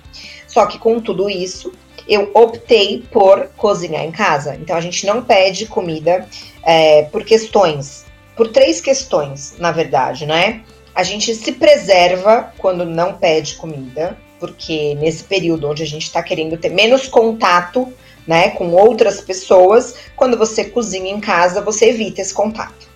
[0.47, 1.73] Só que com tudo isso,
[2.07, 4.55] eu optei por cozinhar em casa.
[4.55, 6.27] Então, a gente não pede comida
[6.63, 8.05] é, por questões,
[8.35, 10.61] por três questões, na verdade, né?
[10.93, 16.21] A gente se preserva quando não pede comida, porque nesse período onde a gente está
[16.21, 17.91] querendo ter menos contato
[18.27, 22.87] né, com outras pessoas, quando você cozinha em casa, você evita esse contato.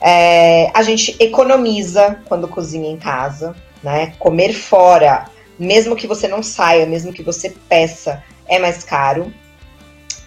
[0.00, 4.14] É, a gente economiza quando cozinha em casa, né?
[4.18, 5.26] Comer fora,
[5.58, 9.32] mesmo que você não saia, mesmo que você peça, é mais caro.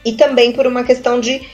[0.05, 1.47] E também por uma questão de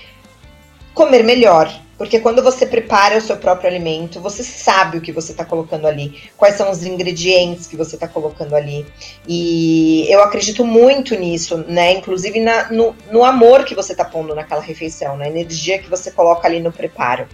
[0.94, 1.72] comer melhor.
[2.00, 5.86] Porque quando você prepara o seu próprio alimento, você sabe o que você está colocando
[5.86, 8.88] ali, quais são os ingredientes que você está colocando ali.
[9.28, 11.92] E eu acredito muito nisso, né?
[11.92, 16.10] Inclusive na, no, no amor que você está pondo naquela refeição, na energia que você
[16.10, 17.28] coloca ali no preparo.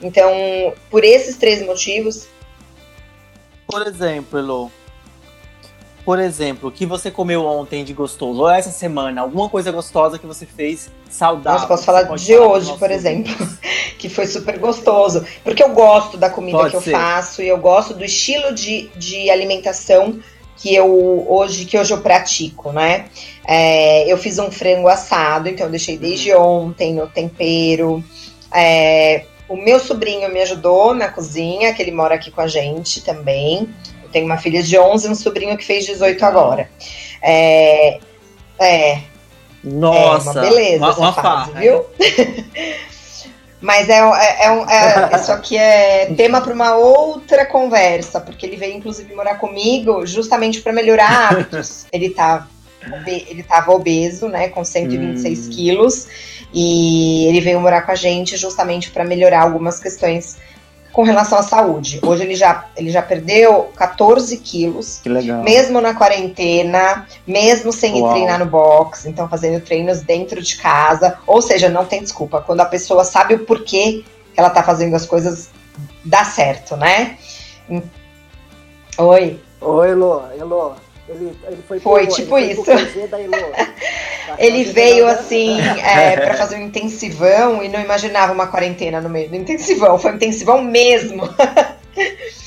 [0.00, 0.30] Então,
[0.88, 2.28] por esses três motivos.
[3.66, 4.70] Por exemplo,
[6.04, 10.18] por exemplo, o que você comeu ontem de gostoso, ou essa semana, alguma coisa gostosa
[10.18, 11.52] que você fez saudável.
[11.52, 13.32] Nossa, posso falar de falar hoje, por exemplo,
[13.98, 15.24] que foi super gostoso.
[15.42, 16.92] Porque eu gosto da comida Pode que eu ser.
[16.92, 20.20] faço e eu gosto do estilo de, de alimentação
[20.56, 23.06] que eu hoje que hoje eu pratico, né?
[23.46, 26.66] É, eu fiz um frango assado, então eu deixei desde uhum.
[26.66, 28.04] ontem no tempero.
[28.52, 33.02] É, o meu sobrinho me ajudou na cozinha, que ele mora aqui com a gente
[33.02, 33.68] também
[34.14, 36.70] tenho uma filha de 11 e um sobrinho que fez 18 agora.
[37.20, 37.98] É.
[38.58, 39.00] É.
[39.62, 40.30] Nossa!
[40.30, 41.84] É uma beleza uma, essa uma fase, farra, viu?
[43.60, 48.56] Mas é, é, é, é, isso aqui é tema para uma outra conversa, porque ele
[48.56, 51.86] veio inclusive morar comigo justamente para melhorar hábitos.
[51.92, 52.46] ele tá
[53.06, 55.50] ele estava obeso, né, com 126 hum.
[55.50, 56.06] quilos,
[56.52, 60.36] e ele veio morar com a gente justamente para melhorar algumas questões
[60.94, 61.98] com relação à saúde.
[62.06, 65.00] Hoje ele já, ele já perdeu 14 quilos.
[65.02, 65.42] Que legal.
[65.42, 68.10] Mesmo na quarentena, mesmo sem Uau.
[68.10, 71.18] ir treinar no box, então fazendo treinos dentro de casa.
[71.26, 72.40] Ou seja, não tem desculpa.
[72.40, 75.50] Quando a pessoa sabe o porquê que ela tá fazendo as coisas,
[76.04, 77.18] dá certo, né?
[78.96, 79.40] Oi.
[79.60, 80.22] Oi, Elô.
[80.38, 80.74] Elô,
[81.14, 82.64] ele, ele foi, foi pro, tipo ele isso.
[84.38, 89.28] ele veio assim é, para fazer um intensivão e não imaginava uma quarentena no meio
[89.28, 89.98] do intensivão.
[89.98, 91.22] Foi um intensivão mesmo.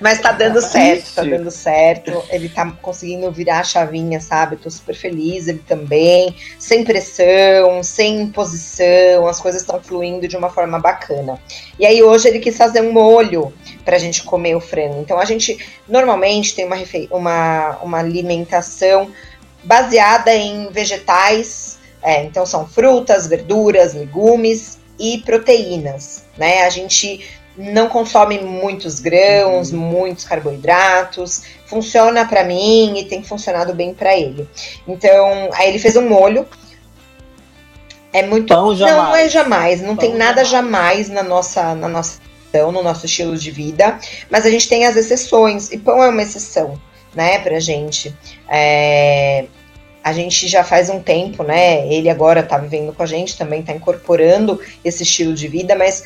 [0.00, 2.24] Mas tá dando certo, tá dando certo.
[2.30, 4.56] Ele tá conseguindo virar a chavinha, sabe?
[4.56, 6.34] Tô super feliz, ele também.
[6.58, 11.38] Sem pressão, sem imposição, as coisas estão fluindo de uma forma bacana.
[11.78, 13.52] E aí hoje ele quis fazer um molho
[13.84, 15.00] pra gente comer o frango.
[15.00, 16.76] Então a gente normalmente tem uma,
[17.10, 19.10] uma, uma alimentação
[19.64, 21.78] baseada em vegetais.
[22.02, 26.62] É, então são frutas, verduras, legumes e proteínas, né?
[26.64, 27.26] A gente
[27.56, 29.78] não consome muitos grãos, uhum.
[29.78, 31.42] muitos carboidratos.
[31.66, 34.48] Funciona para mim e tem funcionado bem para ele.
[34.86, 36.46] Então, aí ele fez um molho.
[38.12, 38.48] É muito.
[38.48, 38.96] Pão jamais.
[38.96, 39.80] Não, não é jamais.
[39.80, 41.06] Não Pão tem nada jamais.
[41.06, 42.20] jamais na nossa, na nossa,
[42.52, 43.98] no nosso estilo de vida.
[44.28, 45.70] Mas a gente tem as exceções.
[45.70, 46.80] E pão é uma exceção,
[47.14, 48.14] né, pra gente.
[48.48, 49.44] É,
[50.02, 51.86] a gente já faz um tempo, né?
[51.86, 56.02] Ele agora tá vivendo com a gente, também tá incorporando esse estilo de vida, mas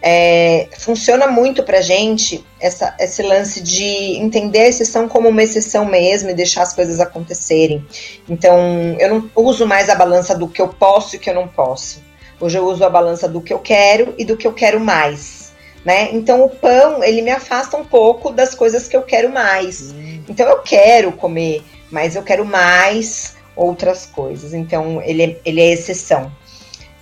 [0.00, 5.84] é, funciona muito pra gente essa, esse lance de entender a exceção como uma exceção
[5.84, 7.84] mesmo e deixar as coisas acontecerem.
[8.28, 11.48] Então, eu não uso mais a balança do que eu posso e que eu não
[11.48, 12.00] posso.
[12.40, 15.52] Hoje eu uso a balança do que eu quero e do que eu quero mais.
[15.84, 16.10] Né?
[16.12, 19.92] Então o pão, ele me afasta um pouco das coisas que eu quero mais.
[19.92, 20.22] Hum.
[20.28, 24.54] Então eu quero comer, mas eu quero mais outras coisas.
[24.54, 26.30] Então ele é, ele é exceção.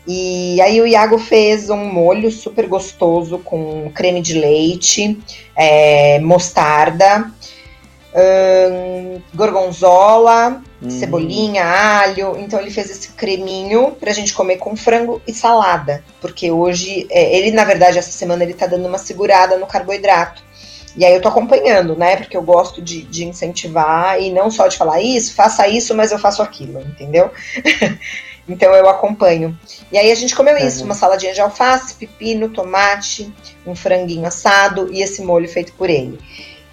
[0.07, 5.19] E aí o Iago fez um molho super gostoso com creme de leite,
[5.57, 7.31] é, mostarda,
[8.15, 10.91] hum, gorgonzola, hum.
[10.91, 12.37] cebolinha, alho.
[12.39, 16.05] Então ele fez esse creminho pra gente comer com frango e salada.
[16.21, 20.47] Porque hoje, é, ele na verdade essa semana ele tá dando uma segurada no carboidrato.
[20.97, 22.17] E aí eu tô acompanhando, né?
[22.17, 26.11] Porque eu gosto de, de incentivar e não só de falar isso, faça isso, mas
[26.11, 27.31] eu faço aquilo, entendeu?
[28.49, 29.59] então eu acompanho.
[29.91, 30.87] E aí a gente comeu isso, uhum.
[30.87, 33.33] uma saladinha de alface, pepino, tomate,
[33.67, 36.19] um franguinho assado e esse molho feito por ele.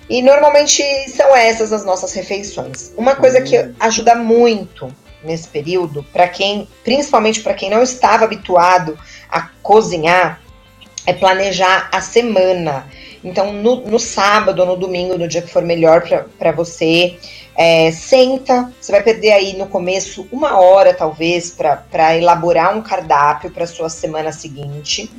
[0.09, 2.91] E normalmente são essas as nossas refeições.
[2.97, 3.73] Uma coisa que uhum.
[3.79, 4.93] ajuda muito
[5.23, 8.99] nesse período, para quem, principalmente para quem não estava habituado
[9.29, 10.41] a cozinhar,
[11.05, 12.87] é planejar a semana.
[13.23, 16.03] Então, no, no sábado ou no domingo, no dia que for melhor
[16.37, 17.17] para você,
[17.55, 18.71] é, senta.
[18.79, 23.89] Você vai perder aí no começo uma hora, talvez, para elaborar um cardápio para sua
[23.89, 25.09] semana seguinte.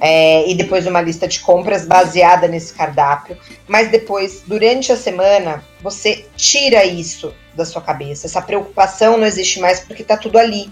[0.00, 3.36] É, e depois uma lista de compras baseada nesse cardápio.
[3.68, 8.26] Mas depois, durante a semana, você tira isso da sua cabeça.
[8.26, 10.70] Essa preocupação não existe mais porque está tudo ali.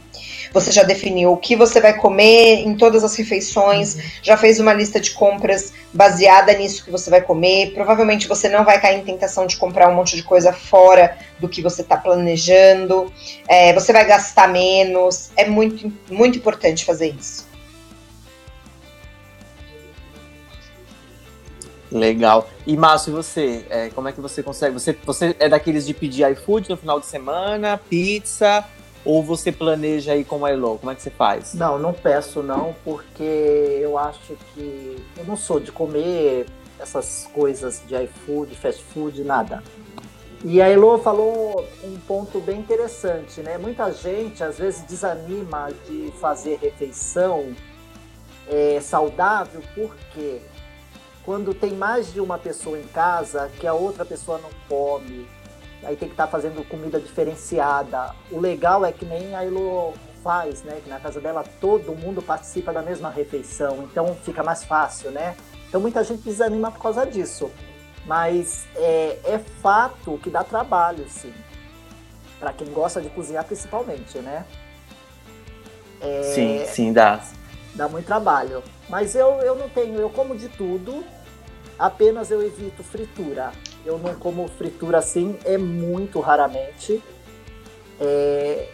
[0.53, 4.03] Você já definiu o que você vai comer em todas as refeições, uhum.
[4.23, 7.73] já fez uma lista de compras baseada nisso que você vai comer.
[7.75, 11.49] Provavelmente você não vai cair em tentação de comprar um monte de coisa fora do
[11.49, 13.13] que você está planejando.
[13.47, 15.31] É, você vai gastar menos.
[15.37, 17.48] É muito, muito importante fazer isso.
[21.91, 22.49] Legal.
[22.67, 24.75] E Márcio, você, é, como é que você consegue?
[24.75, 28.65] Você, você é daqueles de pedir iFood no final de semana, pizza,
[29.05, 30.79] ou você planeja aí com a Elo?
[30.79, 31.55] Como é que você faz?
[31.55, 33.23] Não, não peço não, porque
[33.81, 36.47] eu acho que eu não sou de comer
[36.79, 39.63] essas coisas de iFood, fast food, nada.
[40.45, 43.59] E a Elo falou um ponto bem interessante, né?
[43.59, 47.55] Muita gente às vezes desanima de fazer refeição
[48.47, 50.41] é, saudável porque
[51.29, 55.29] quando tem mais de uma pessoa em casa que a outra pessoa não come,
[55.83, 58.15] aí tem que estar tá fazendo comida diferenciada.
[58.31, 59.93] O legal é que nem a Elo
[60.25, 60.81] faz, né?
[60.83, 65.37] Que na casa dela todo mundo participa da mesma refeição, então fica mais fácil, né?
[65.69, 67.51] Então muita gente desanima por causa disso.
[68.07, 71.35] Mas é, é fato que dá trabalho, sim.
[72.41, 74.47] Para quem gosta de cozinhar, principalmente, né?
[76.01, 77.21] É, sim, sim, dá.
[77.75, 78.63] Dá muito trabalho.
[78.89, 81.05] Mas eu, eu não tenho, eu como de tudo,
[81.79, 83.53] apenas eu evito fritura.
[83.85, 87.03] Eu não como fritura assim, é muito raramente.
[88.01, 88.69] É,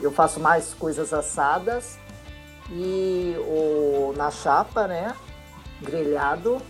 [0.00, 1.98] eu faço mais coisas assadas
[2.70, 5.14] e o, na chapa, né?
[5.80, 6.60] Grelhado.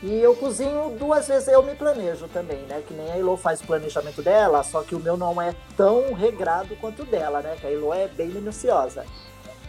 [0.00, 2.82] E eu cozinho duas vezes, eu me planejo também, né?
[2.86, 6.14] Que nem a Elo faz o planejamento dela, só que o meu não é tão
[6.14, 7.56] regrado quanto o dela, né?
[7.60, 9.04] Que a Elo é bem minuciosa.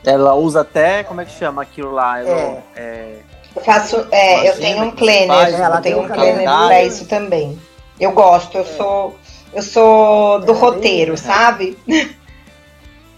[0.05, 2.19] Ela usa até, como é que chama aquilo lá?
[2.19, 2.63] Elo, é.
[2.75, 3.23] é...
[3.55, 7.59] Eu faço, é, eu tenho um planner, ela tem um planner para isso também.
[7.99, 8.65] Eu gosto, eu é.
[8.65, 9.15] sou
[9.51, 11.77] eu sou do ela é roteiro, é bem, sabe?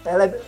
[0.04, 0.40] Ela é,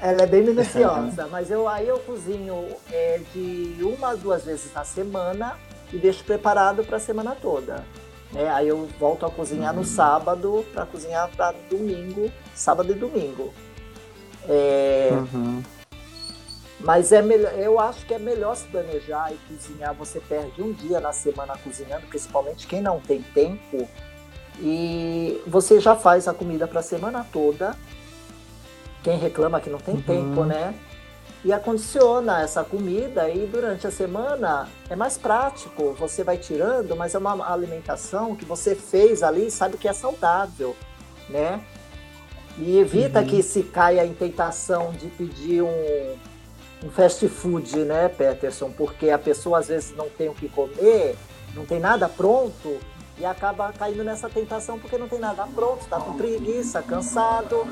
[0.00, 4.72] ela é bem minuciosa, mas eu aí eu cozinho é, de uma a duas vezes
[4.72, 5.58] na semana
[5.92, 7.84] e deixo preparado para a semana toda.
[8.32, 8.48] Né?
[8.50, 13.52] Aí eu volto a cozinhar no sábado para cozinhar para domingo, sábado e domingo.
[14.48, 15.62] É, uhum.
[16.80, 19.94] Mas é melhor, eu acho que é melhor se planejar e cozinhar.
[19.94, 23.88] Você perde um dia na semana cozinhando, principalmente quem não tem tempo.
[24.60, 27.76] E você já faz a comida para a semana toda.
[29.02, 30.02] Quem reclama que não tem uhum.
[30.02, 30.74] tempo, né?
[31.44, 35.94] E acondiciona essa comida e durante a semana é mais prático.
[35.94, 40.76] Você vai tirando, mas é uma alimentação que você fez ali, sabe que é saudável,
[41.28, 41.60] né?
[42.56, 43.26] E evita uhum.
[43.26, 46.16] que se caia em tentação de pedir um,
[46.84, 48.70] um fast food, né, Peterson?
[48.70, 51.16] Porque a pessoa às vezes não tem o que comer,
[51.54, 52.78] não tem nada pronto
[53.18, 57.66] e acaba caindo nessa tentação porque não tem nada pronto, está com preguiça, cansado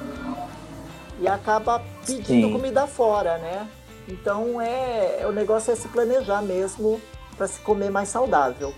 [1.21, 2.53] e acaba pedindo Sim.
[2.53, 3.69] comida fora, né?
[4.09, 7.01] Então é o negócio é se planejar mesmo
[7.37, 8.75] para se comer mais saudável.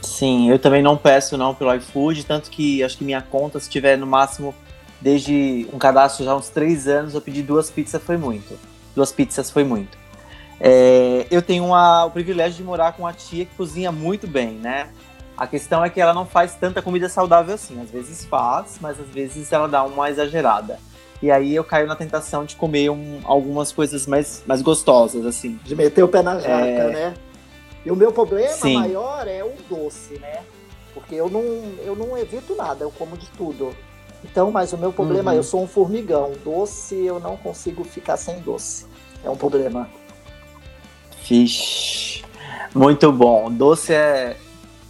[0.00, 3.70] Sim, eu também não peço não pelo iFood, tanto que acho que minha conta, se
[3.70, 4.54] tiver no máximo
[5.00, 9.50] desde um cadastro já uns três anos, eu pedi duas pizzas foi muito duas pizzas
[9.50, 9.96] foi muito.
[10.60, 14.52] É, eu tenho uma, o privilégio de morar com uma tia que cozinha muito bem,
[14.52, 14.88] né?
[15.36, 17.80] A questão é que ela não faz tanta comida saudável assim.
[17.80, 20.78] Às vezes faz, mas às vezes ela dá uma exagerada.
[21.20, 25.58] E aí eu caio na tentação de comer um, algumas coisas mais, mais gostosas, assim.
[25.64, 26.92] De meter o pé na jaca, é...
[26.92, 27.14] né?
[27.84, 28.74] E o meu problema Sim.
[28.74, 30.42] maior é o doce, né?
[30.94, 31.42] Porque eu não,
[31.84, 33.74] eu não evito nada, eu como de tudo.
[34.24, 35.36] Então, mas o meu problema, uhum.
[35.36, 36.32] eu sou um formigão.
[36.44, 38.86] Doce, eu não consigo ficar sem doce.
[39.24, 39.88] É um problema.
[41.22, 42.22] Fish.
[42.74, 43.50] Muito bom.
[43.50, 44.36] Doce é.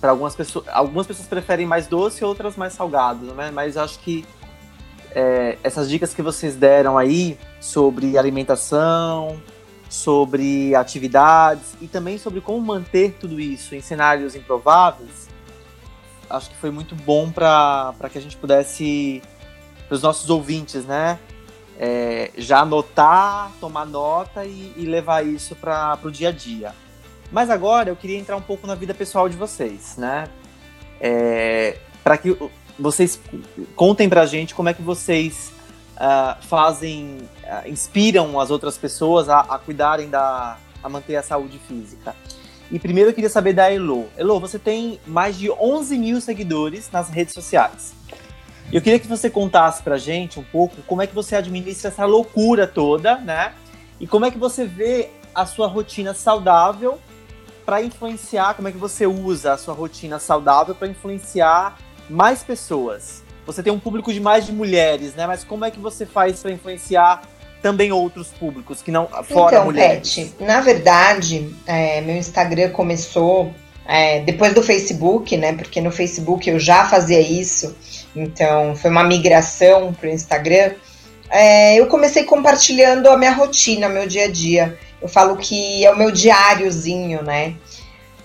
[0.01, 3.51] para algumas pessoas, algumas pessoas preferem mais doce, outras mais salgado, né?
[3.51, 4.25] Mas acho que
[5.15, 9.41] é, essas dicas que vocês deram aí sobre alimentação,
[9.89, 15.29] sobre atividades e também sobre como manter tudo isso em cenários improváveis,
[16.33, 19.23] acho que foi muito bom para que a gente pudesse,
[19.89, 21.19] para os nossos ouvintes, né?
[21.79, 26.75] É, já anotar, tomar nota e, e levar isso para o dia a dia.
[27.31, 30.29] Mas agora eu queria entrar um pouco na vida pessoal de vocês, né?
[31.01, 32.37] É, para que
[32.79, 33.21] vocês
[33.75, 35.53] contem para a gente como é que vocês
[35.97, 41.59] uh, fazem, uh, inspiram as outras pessoas a, a, cuidarem da, a manter a saúde
[41.67, 42.15] física.
[42.73, 44.09] E primeiro eu queria saber da Elo.
[44.17, 47.93] Elo, você tem mais de 11 mil seguidores nas redes sociais.
[48.73, 52.07] Eu queria que você contasse pra gente um pouco como é que você administra essa
[52.07, 53.53] loucura toda, né?
[54.01, 56.99] E como é que você vê a sua rotina saudável
[57.67, 61.77] para influenciar, como é que você usa a sua rotina saudável para influenciar
[62.09, 63.23] mais pessoas?
[63.45, 65.27] Você tem um público de mais de mulheres, né?
[65.27, 67.23] Mas como é que você faz para influenciar
[67.63, 70.15] também outros públicos que não fora então, mulheres?
[70.15, 73.55] Pet, na verdade, é, meu Instagram começou
[73.87, 75.53] é, depois do Facebook, né?
[75.53, 77.75] Porque no Facebook eu já fazia isso,
[78.15, 80.73] então foi uma migração para o Instagram.
[81.31, 84.77] É, eu comecei compartilhando a minha rotina, meu dia a dia.
[85.01, 87.55] Eu falo que é o meu diáriozinho, né?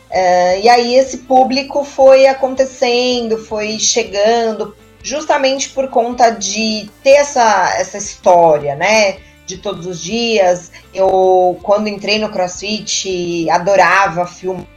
[0.10, 7.74] É, e aí esse público foi acontecendo, foi chegando, justamente por conta de ter essa,
[7.78, 9.18] essa história, né?
[9.48, 10.72] De todos os dias.
[10.93, 14.68] Eu, quando entrei no CrossFit, adorava filmar,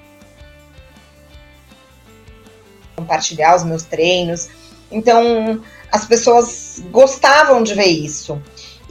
[2.97, 4.49] compartilhar os meus treinos.
[4.91, 8.41] Então, as pessoas gostavam de ver isso.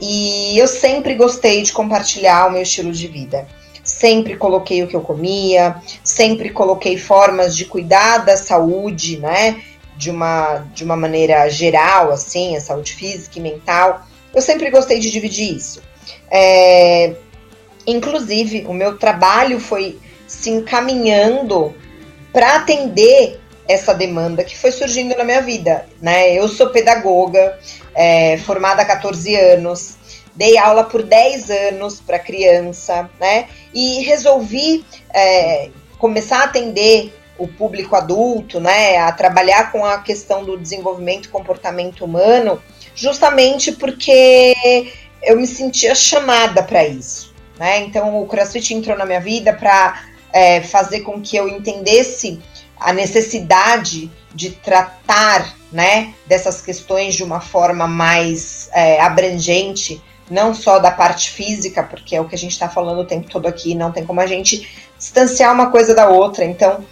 [0.00, 3.46] E eu sempre gostei de compartilhar o meu estilo de vida.
[3.82, 9.62] Sempre coloquei o que eu comia, sempre coloquei formas de cuidar da saúde, né?
[9.96, 14.06] De uma, de uma maneira geral, assim, a saúde física e mental.
[14.34, 15.82] Eu sempre gostei de dividir isso.
[16.30, 17.14] É,
[17.86, 21.74] inclusive, o meu trabalho foi se encaminhando
[22.32, 26.32] para atender essa demanda que foi surgindo na minha vida, né?
[26.32, 27.58] Eu sou pedagoga,
[27.94, 29.96] é, formada há 14 anos,
[30.34, 33.48] dei aula por 10 anos para criança, né?
[33.72, 38.98] E resolvi é, começar a atender o público adulto, né?
[38.98, 42.60] A trabalhar com a questão do desenvolvimento e comportamento humano,
[43.00, 44.92] justamente porque
[45.22, 47.80] eu me sentia chamada para isso, né?
[47.80, 52.38] Então o CrossFit entrou na minha vida para é, fazer com que eu entendesse
[52.78, 60.78] a necessidade de tratar né, dessas questões de uma forma mais é, abrangente, não só
[60.78, 63.74] da parte física, porque é o que a gente está falando o tempo todo aqui,
[63.74, 66.44] não tem como a gente distanciar uma coisa da outra.
[66.44, 66.84] Então,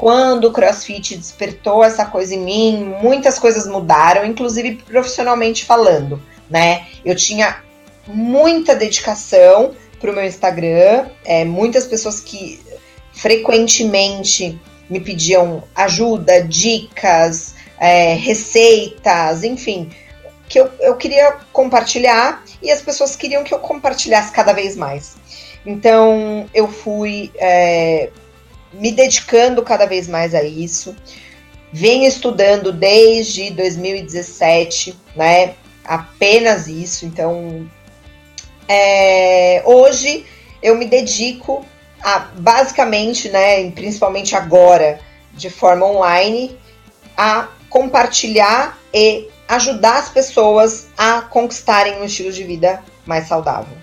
[0.00, 6.86] quando o CrossFit despertou essa coisa em mim, muitas coisas mudaram, inclusive profissionalmente falando, né?
[7.04, 7.62] Eu tinha
[8.06, 12.58] muita dedicação para o meu Instagram, é, muitas pessoas que
[13.12, 19.90] frequentemente me pediam ajuda, dicas, é, receitas, enfim,
[20.48, 25.18] que eu, eu queria compartilhar e as pessoas queriam que eu compartilhasse cada vez mais.
[25.66, 28.08] Então eu fui é,
[28.72, 30.94] me dedicando cada vez mais a isso.
[31.72, 35.54] Venho estudando desde 2017, né?
[35.84, 37.06] Apenas isso.
[37.06, 37.68] Então,
[38.68, 40.26] é, hoje
[40.62, 41.64] eu me dedico
[42.02, 45.00] a, basicamente, né, principalmente agora,
[45.32, 46.58] de forma online,
[47.16, 53.76] a compartilhar e ajudar as pessoas a conquistarem um estilo de vida mais saudável.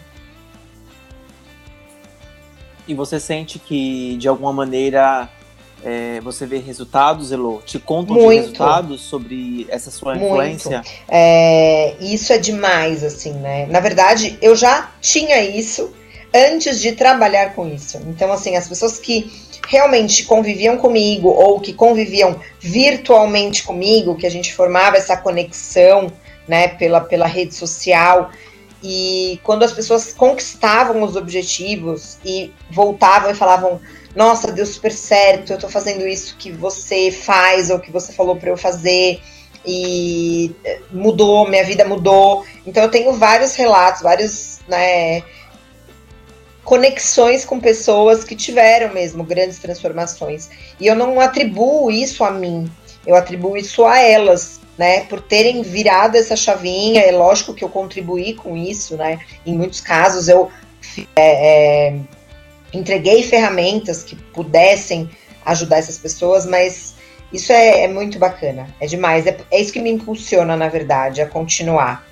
[2.88, 5.29] E você sente que, de alguma maneira,
[5.83, 7.61] é, você vê resultados, Elo?
[7.65, 8.29] Te contam Muito.
[8.29, 10.27] de resultados sobre essa sua Muito.
[10.27, 10.81] influência?
[11.07, 13.65] É, isso é demais, assim, né?
[13.67, 15.93] Na verdade, eu já tinha isso,
[16.33, 17.99] antes de trabalhar com isso.
[18.07, 19.29] Então, assim, as pessoas que
[19.67, 26.11] realmente conviviam comigo ou que conviviam virtualmente comigo, que a gente formava essa conexão,
[26.47, 28.29] né, pela, pela rede social,
[28.89, 33.81] e quando as pessoas conquistavam os objetivos e voltavam e falavam:
[34.15, 38.38] Nossa, deu super certo, eu tô fazendo isso que você faz ou que você falou
[38.38, 39.19] para eu fazer
[39.65, 40.55] e
[40.89, 42.45] mudou, minha vida mudou.
[42.65, 45.21] Então eu tenho vários relatos, vários, né,
[46.63, 50.49] conexões com pessoas que tiveram mesmo grandes transformações.
[50.79, 52.71] E eu não atribuo isso a mim,
[53.08, 55.05] eu atribuo isso a elas, né?
[55.05, 57.01] Por terem virado essa chavinha.
[57.01, 59.22] É lógico que eu contribuí com isso, né?
[59.45, 60.51] Em muitos casos eu
[61.16, 61.99] é, é,
[62.74, 65.10] entreguei ferramentas que pudessem
[65.45, 66.95] ajudar essas pessoas, mas
[67.32, 69.26] isso é, é muito bacana, é demais.
[69.26, 72.05] É, é isso que me impulsiona, na verdade, a continuar.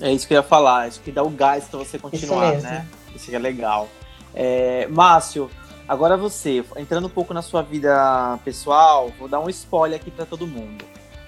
[0.00, 2.84] É isso que eu ia falar, isso que dá o gás para você continuar, né?
[3.14, 3.88] Isso que é legal.
[4.34, 5.48] É, Márcio,
[5.88, 10.26] agora você, entrando um pouco na sua vida pessoal, vou dar um spoiler aqui para
[10.26, 10.84] todo mundo.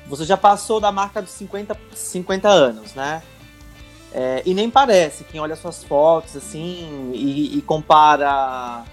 [0.06, 3.22] Você já passou da marca dos 50, 50 anos, né?
[4.12, 8.84] É, e nem parece, quem olha suas fotos assim e, e compara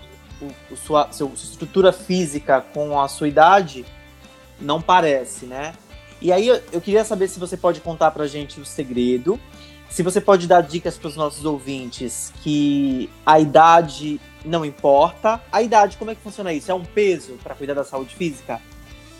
[0.42, 3.86] o, o sua, seu, sua estrutura física com a sua idade,
[4.60, 5.74] não parece, né?
[6.22, 9.40] E aí eu, eu queria saber se você pode contar pra gente o segredo,
[9.94, 15.40] se você pode dar dicas para os nossos ouvintes que a idade não importa.
[15.52, 16.72] A idade, como é que funciona isso?
[16.72, 18.60] É um peso para cuidar da saúde física?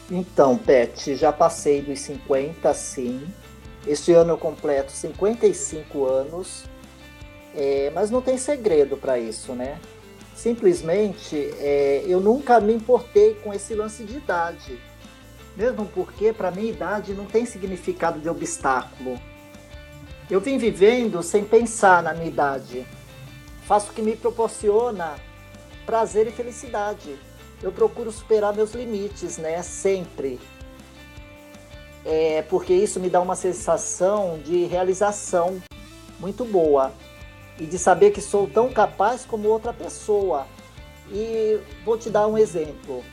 [0.10, 3.22] Então, Pet, já passei dos 50, sim.
[3.86, 6.64] Este ano eu completo 55 anos,
[7.56, 9.78] é, mas não tem segredo para isso, né?
[10.36, 14.80] Simplesmente é, eu nunca me importei com esse lance de idade.
[15.56, 19.20] Mesmo porque, para mim, idade não tem significado de obstáculo.
[20.30, 22.86] Eu vim vivendo sem pensar na minha idade.
[23.66, 25.16] Faço o que me proporciona
[25.86, 27.18] prazer e felicidade.
[27.62, 29.62] Eu procuro superar meus limites, né?
[29.62, 30.40] Sempre
[32.06, 35.62] é, porque isso me dá uma sensação de realização
[36.20, 36.92] muito boa
[37.58, 40.46] e de saber que sou tão capaz como outra pessoa.
[41.10, 43.04] E vou te dar um exemplo.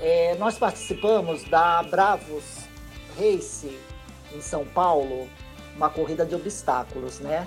[0.00, 2.44] É, nós participamos da Bravos
[3.18, 3.76] Race
[4.34, 5.28] em São Paulo,
[5.76, 7.46] uma corrida de obstáculos, né?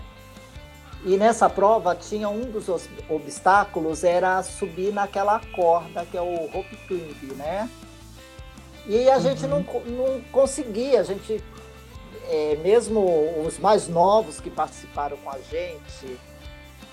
[1.04, 2.68] E nessa prova tinha um dos
[3.10, 7.70] obstáculos era subir naquela corda que é o rope climb, né?
[8.86, 9.22] E a uhum.
[9.22, 11.44] gente não, não conseguia, a gente,
[12.28, 13.02] é, mesmo
[13.46, 16.20] os mais novos que participaram com a gente,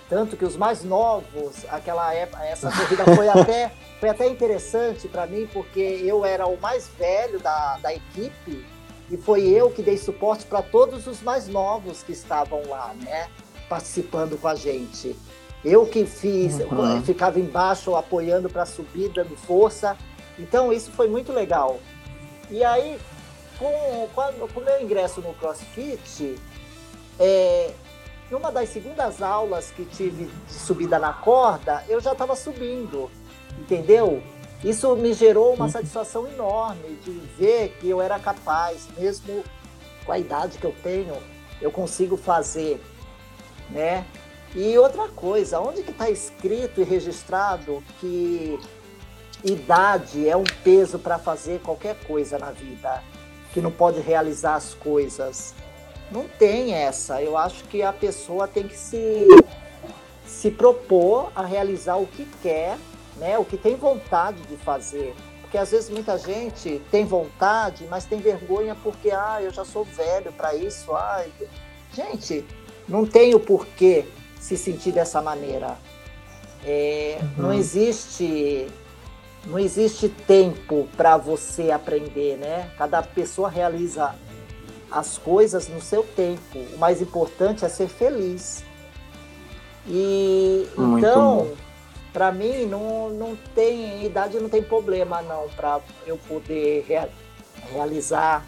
[0.09, 5.27] tanto que os mais novos, aquela época, essa corrida foi até, foi até interessante para
[5.27, 8.65] mim, porque eu era o mais velho da, da equipe
[9.11, 13.29] e foi eu que dei suporte para todos os mais novos que estavam lá, né?
[13.69, 15.17] Participando com a gente.
[15.65, 17.03] Eu que fiz, uhum.
[17.03, 19.97] ficava embaixo apoiando para subir, dando força.
[20.39, 21.81] Então isso foi muito legal.
[22.51, 22.99] E aí,
[23.59, 26.39] com, com o meu ingresso no CrossFit,
[27.19, 27.73] é,
[28.31, 33.11] numa das segundas aulas que tive de subida na corda, eu já estava subindo,
[33.59, 34.23] entendeu?
[34.63, 39.45] Isso me gerou uma satisfação enorme de ver que eu era capaz, mesmo
[40.05, 41.17] com a idade que eu tenho,
[41.61, 42.81] eu consigo fazer,
[43.71, 44.05] né?
[44.55, 48.59] E outra coisa, onde que está escrito e registrado que
[49.45, 53.03] idade é um peso para fazer qualquer coisa na vida,
[53.53, 55.55] que não pode realizar as coisas.
[56.11, 57.23] Não tem essa.
[57.23, 59.27] Eu acho que a pessoa tem que se,
[60.27, 62.79] se propor a realizar o que quer,
[63.19, 63.39] né?
[63.39, 65.15] o que tem vontade de fazer.
[65.41, 69.83] Porque às vezes muita gente tem vontade, mas tem vergonha porque, ah, eu já sou
[69.85, 70.93] velho para isso.
[70.95, 71.25] Ah,
[71.95, 72.45] gente,
[72.87, 74.05] não tem o porquê
[74.39, 75.79] se sentir dessa maneira.
[76.65, 77.45] É, uhum.
[77.45, 78.67] Não existe
[79.47, 82.71] não existe tempo para você aprender, né?
[82.77, 84.15] Cada pessoa realiza
[84.91, 86.59] as coisas no seu tempo.
[86.75, 88.63] O mais importante é ser feliz.
[89.87, 91.51] E Muito então,
[92.19, 97.09] para mim, não, não tem idade, não tem problema não para eu poder rea
[97.71, 98.45] realizar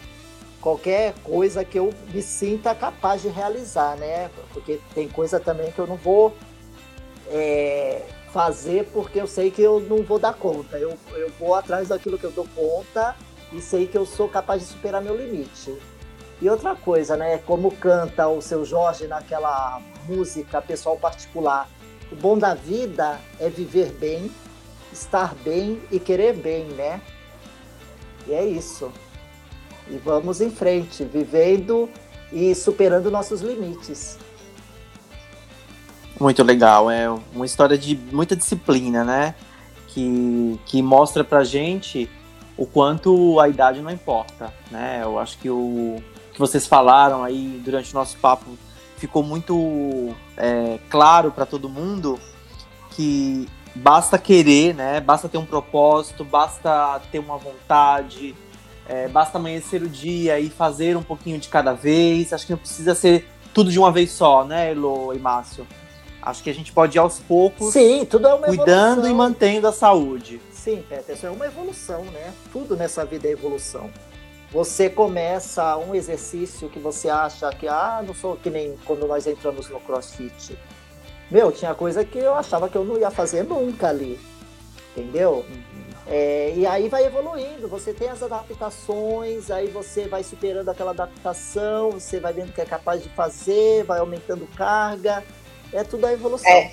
[0.61, 4.29] qualquer coisa que eu me sinta capaz de realizar, né?
[4.53, 6.35] Porque tem coisa também que eu não vou
[7.29, 8.03] é,
[8.33, 10.77] fazer porque eu sei que eu não vou dar conta.
[10.77, 13.15] Eu, eu vou atrás daquilo que eu dou conta
[13.53, 15.79] e sei que eu sou capaz de superar meu limite.
[16.43, 17.39] E outra coisa, né?
[17.39, 21.69] Como canta o seu Jorge naquela música Pessoal Particular.
[22.13, 24.31] O bom da vida é viver bem,
[24.93, 27.01] estar bem e querer bem, né?
[28.27, 28.91] E é isso.
[29.89, 31.89] E vamos em frente, vivendo
[32.33, 34.19] e superando nossos limites.
[36.19, 39.35] Muito legal, é uma história de muita disciplina, né?
[39.89, 42.09] Que, que mostra pra gente
[42.57, 45.01] o quanto a idade não importa, né?
[45.03, 45.97] Eu acho que o
[46.33, 48.51] que vocês falaram aí durante o nosso papo
[49.01, 52.21] ficou muito é, claro para todo mundo
[52.91, 55.01] que basta querer, né?
[55.01, 58.37] Basta ter um propósito, basta ter uma vontade,
[58.87, 62.33] é, basta amanhecer o dia e fazer um pouquinho de cada vez.
[62.33, 65.67] Acho que não precisa ser tudo de uma vez só, né, Elo e Márcio?
[66.21, 67.73] Acho que a gente pode ir aos poucos.
[67.73, 69.11] Sim, tudo é uma Cuidando evolução.
[69.11, 70.39] e mantendo a saúde.
[70.53, 72.35] Sim, Peterson, é uma evolução, né?
[72.53, 73.91] Tudo nessa vida é evolução.
[74.53, 79.27] Você começa um exercício que você acha que, ah, não sou que nem quando nós
[79.27, 80.59] entramos no crossfit.
[81.31, 84.19] meu, tinha coisa que eu achava que eu não ia fazer nunca ali.
[84.97, 85.47] Entendeu?
[86.07, 91.93] É, e aí vai evoluindo, você tem as adaptações, aí você vai superando aquela adaptação,
[91.93, 95.23] você vai vendo que é capaz de fazer, vai aumentando carga,
[95.73, 96.51] é tudo a evolução.
[96.51, 96.73] É.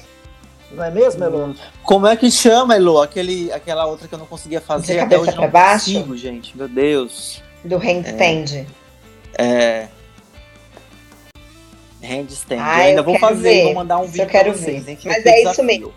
[0.71, 1.55] Não é mesmo, Elo?
[1.84, 2.99] Como é que chama, Elo?
[2.99, 5.93] Aquele, aquela outra que eu não conseguia fazer até hoje não baixo?
[5.93, 6.57] consigo, gente.
[6.57, 7.43] Meu Deus.
[7.64, 8.66] Do handstand.
[9.38, 9.43] É.
[9.43, 9.88] é...
[12.01, 12.60] Handstand.
[12.62, 13.64] Ah, ainda vou fazer, ver.
[13.66, 14.86] vou mandar um vídeo eu quero vocês.
[14.86, 14.97] Ver.
[15.05, 15.93] Mas é isso mesmo.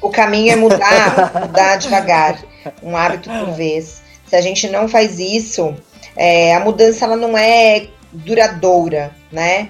[0.00, 2.42] O caminho é mudar, mudar devagar,
[2.82, 4.02] um hábito por vez.
[4.26, 5.76] Se a gente não faz isso,
[6.16, 9.68] é, a mudança ela não é duradoura, né?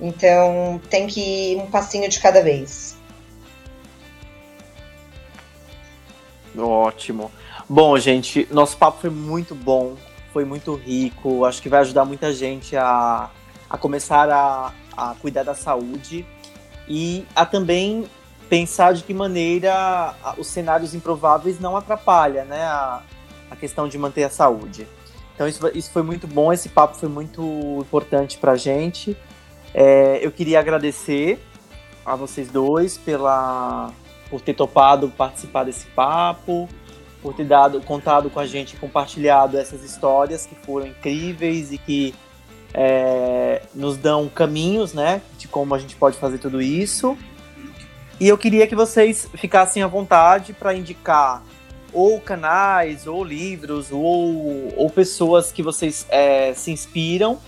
[0.00, 2.96] Então tem que ir um passinho de cada vez.
[6.56, 7.30] Ótimo.
[7.68, 9.94] Bom, gente, nosso papo foi muito bom,
[10.34, 11.44] foi muito rico.
[11.44, 13.30] Acho que vai ajudar muita gente a,
[13.70, 16.26] a começar a, a cuidar da saúde
[16.88, 18.04] e a também
[18.48, 23.00] pensar de que maneira os cenários improváveis não atrapalham né, a,
[23.48, 24.88] a questão de manter a saúde.
[25.34, 29.16] Então isso, isso foi muito bom, esse papo foi muito importante para a gente.
[29.72, 31.40] É, eu queria agradecer
[32.04, 33.92] a vocês dois pela,
[34.28, 36.68] por ter topado participar desse papo,
[37.24, 42.14] por ter dado, contado com a gente, compartilhado essas histórias que foram incríveis e que
[42.74, 47.16] é, nos dão caminhos, né, de como a gente pode fazer tudo isso.
[48.20, 51.42] E eu queria que vocês ficassem à vontade para indicar
[51.94, 57.38] ou canais, ou livros, ou, ou pessoas que vocês é, se inspiram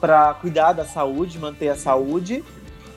[0.00, 2.44] para cuidar da saúde, manter a saúde.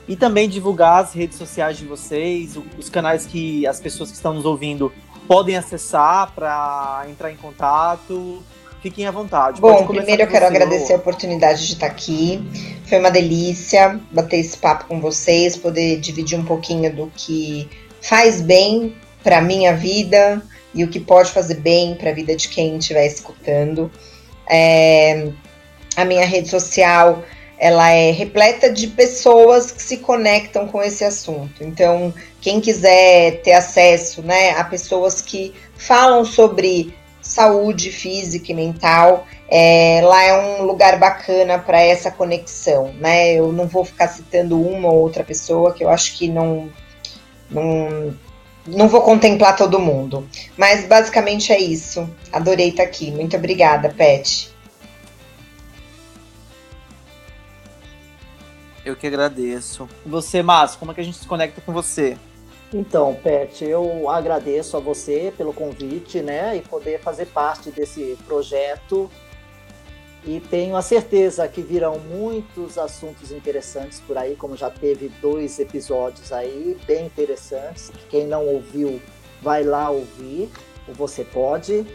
[0.06, 4.34] E também divulgar as redes sociais de vocês, os canais que as pessoas que estão
[4.34, 4.92] nos ouvindo
[5.30, 8.42] podem acessar para entrar em contato.
[8.82, 9.60] Fiquem à vontade.
[9.60, 12.42] Bom, primeiro eu quero agradecer a oportunidade de estar aqui.
[12.86, 17.70] Foi uma delícia bater esse papo com vocês, poder dividir um pouquinho do que
[18.02, 20.42] faz bem para minha vida
[20.74, 23.88] e o que pode fazer bem para a vida de quem estiver escutando.
[24.50, 25.28] É,
[25.94, 27.22] a minha rede social
[27.60, 31.62] ela é repleta de pessoas que se conectam com esse assunto.
[31.62, 39.26] Então, quem quiser ter acesso, né, a pessoas que falam sobre saúde física e mental.
[39.48, 43.34] É, lá é um lugar bacana para essa conexão, né?
[43.34, 46.70] Eu não vou ficar citando uma ou outra pessoa, que eu acho que não,
[47.50, 48.16] não,
[48.66, 50.26] não vou contemplar todo mundo.
[50.56, 52.08] Mas basicamente é isso.
[52.32, 53.10] Adorei estar aqui.
[53.10, 54.49] Muito obrigada, Pet.
[58.84, 59.88] Eu que agradeço.
[60.06, 62.16] Você, Márcio, como é que a gente se conecta com você?
[62.72, 69.10] Então, Pet, eu agradeço a você pelo convite, né, e poder fazer parte desse projeto.
[70.24, 75.58] E tenho a certeza que virão muitos assuntos interessantes por aí, como já teve dois
[75.58, 77.90] episódios aí bem interessantes.
[78.08, 79.00] Quem não ouviu,
[79.42, 80.50] vai lá ouvir,
[80.86, 81.86] ou você pode.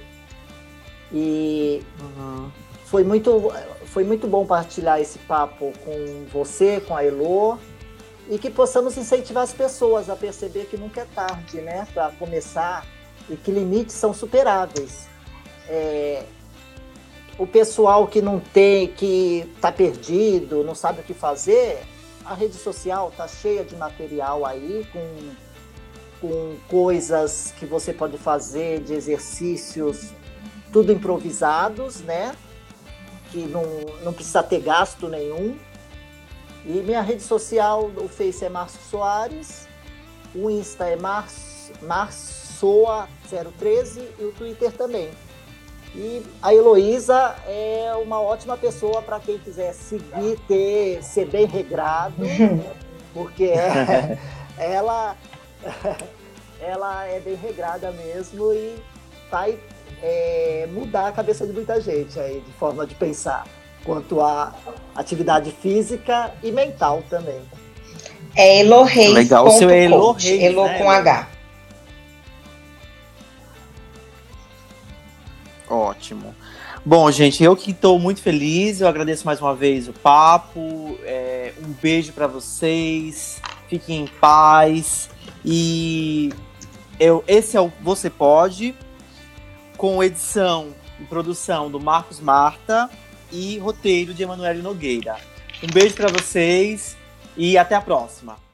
[1.13, 2.49] E uhum.
[2.95, 3.51] Foi muito
[3.87, 7.59] foi muito bom partilhar esse papo com você, com a Elo
[8.29, 12.85] e que possamos incentivar as pessoas a perceber que nunca é tarde, né, para começar
[13.29, 15.09] e que limites são superáveis.
[15.67, 16.23] É,
[17.37, 21.83] o pessoal que não tem, que está perdido, não sabe o que fazer,
[22.23, 25.31] a rede social está cheia de material aí com,
[26.21, 30.11] com coisas que você pode fazer, de exercícios,
[30.71, 32.33] tudo improvisados, né?
[33.35, 33.65] Que não,
[34.01, 35.57] não precisa ter gasto nenhum
[36.65, 39.67] e minha rede social, o Face é Márcio Soares,
[40.33, 40.97] o Insta é
[41.83, 45.11] Marsoa013 e o Twitter também.
[45.93, 52.15] E a Heloísa é uma ótima pessoa para quem quiser seguir, ter, ser bem regrado,
[53.13, 54.17] porque é,
[54.57, 55.15] ela,
[56.59, 58.75] ela é bem regrada mesmo e
[59.29, 59.59] vai
[60.01, 63.45] é, mudar a cabeça de muita gente aí, de forma de pensar
[63.83, 64.53] quanto à
[64.95, 67.41] atividade física e mental também.
[68.35, 69.13] É Eloreis.
[69.13, 70.77] Legal, o seu é Elo Elo né?
[70.77, 71.27] com H.
[75.69, 76.35] Ótimo.
[76.83, 81.53] Bom, gente, eu que estou muito feliz, eu agradeço mais uma vez o papo, é,
[81.65, 85.09] um beijo para vocês, fiquem em paz
[85.43, 86.31] e
[86.99, 88.75] eu, esse é o Você Pode,
[89.77, 92.89] com edição e produção do Marcos Marta
[93.31, 95.17] e roteiro de Emanuele Nogueira.
[95.63, 96.95] Um beijo para vocês
[97.35, 98.44] e até a próxima.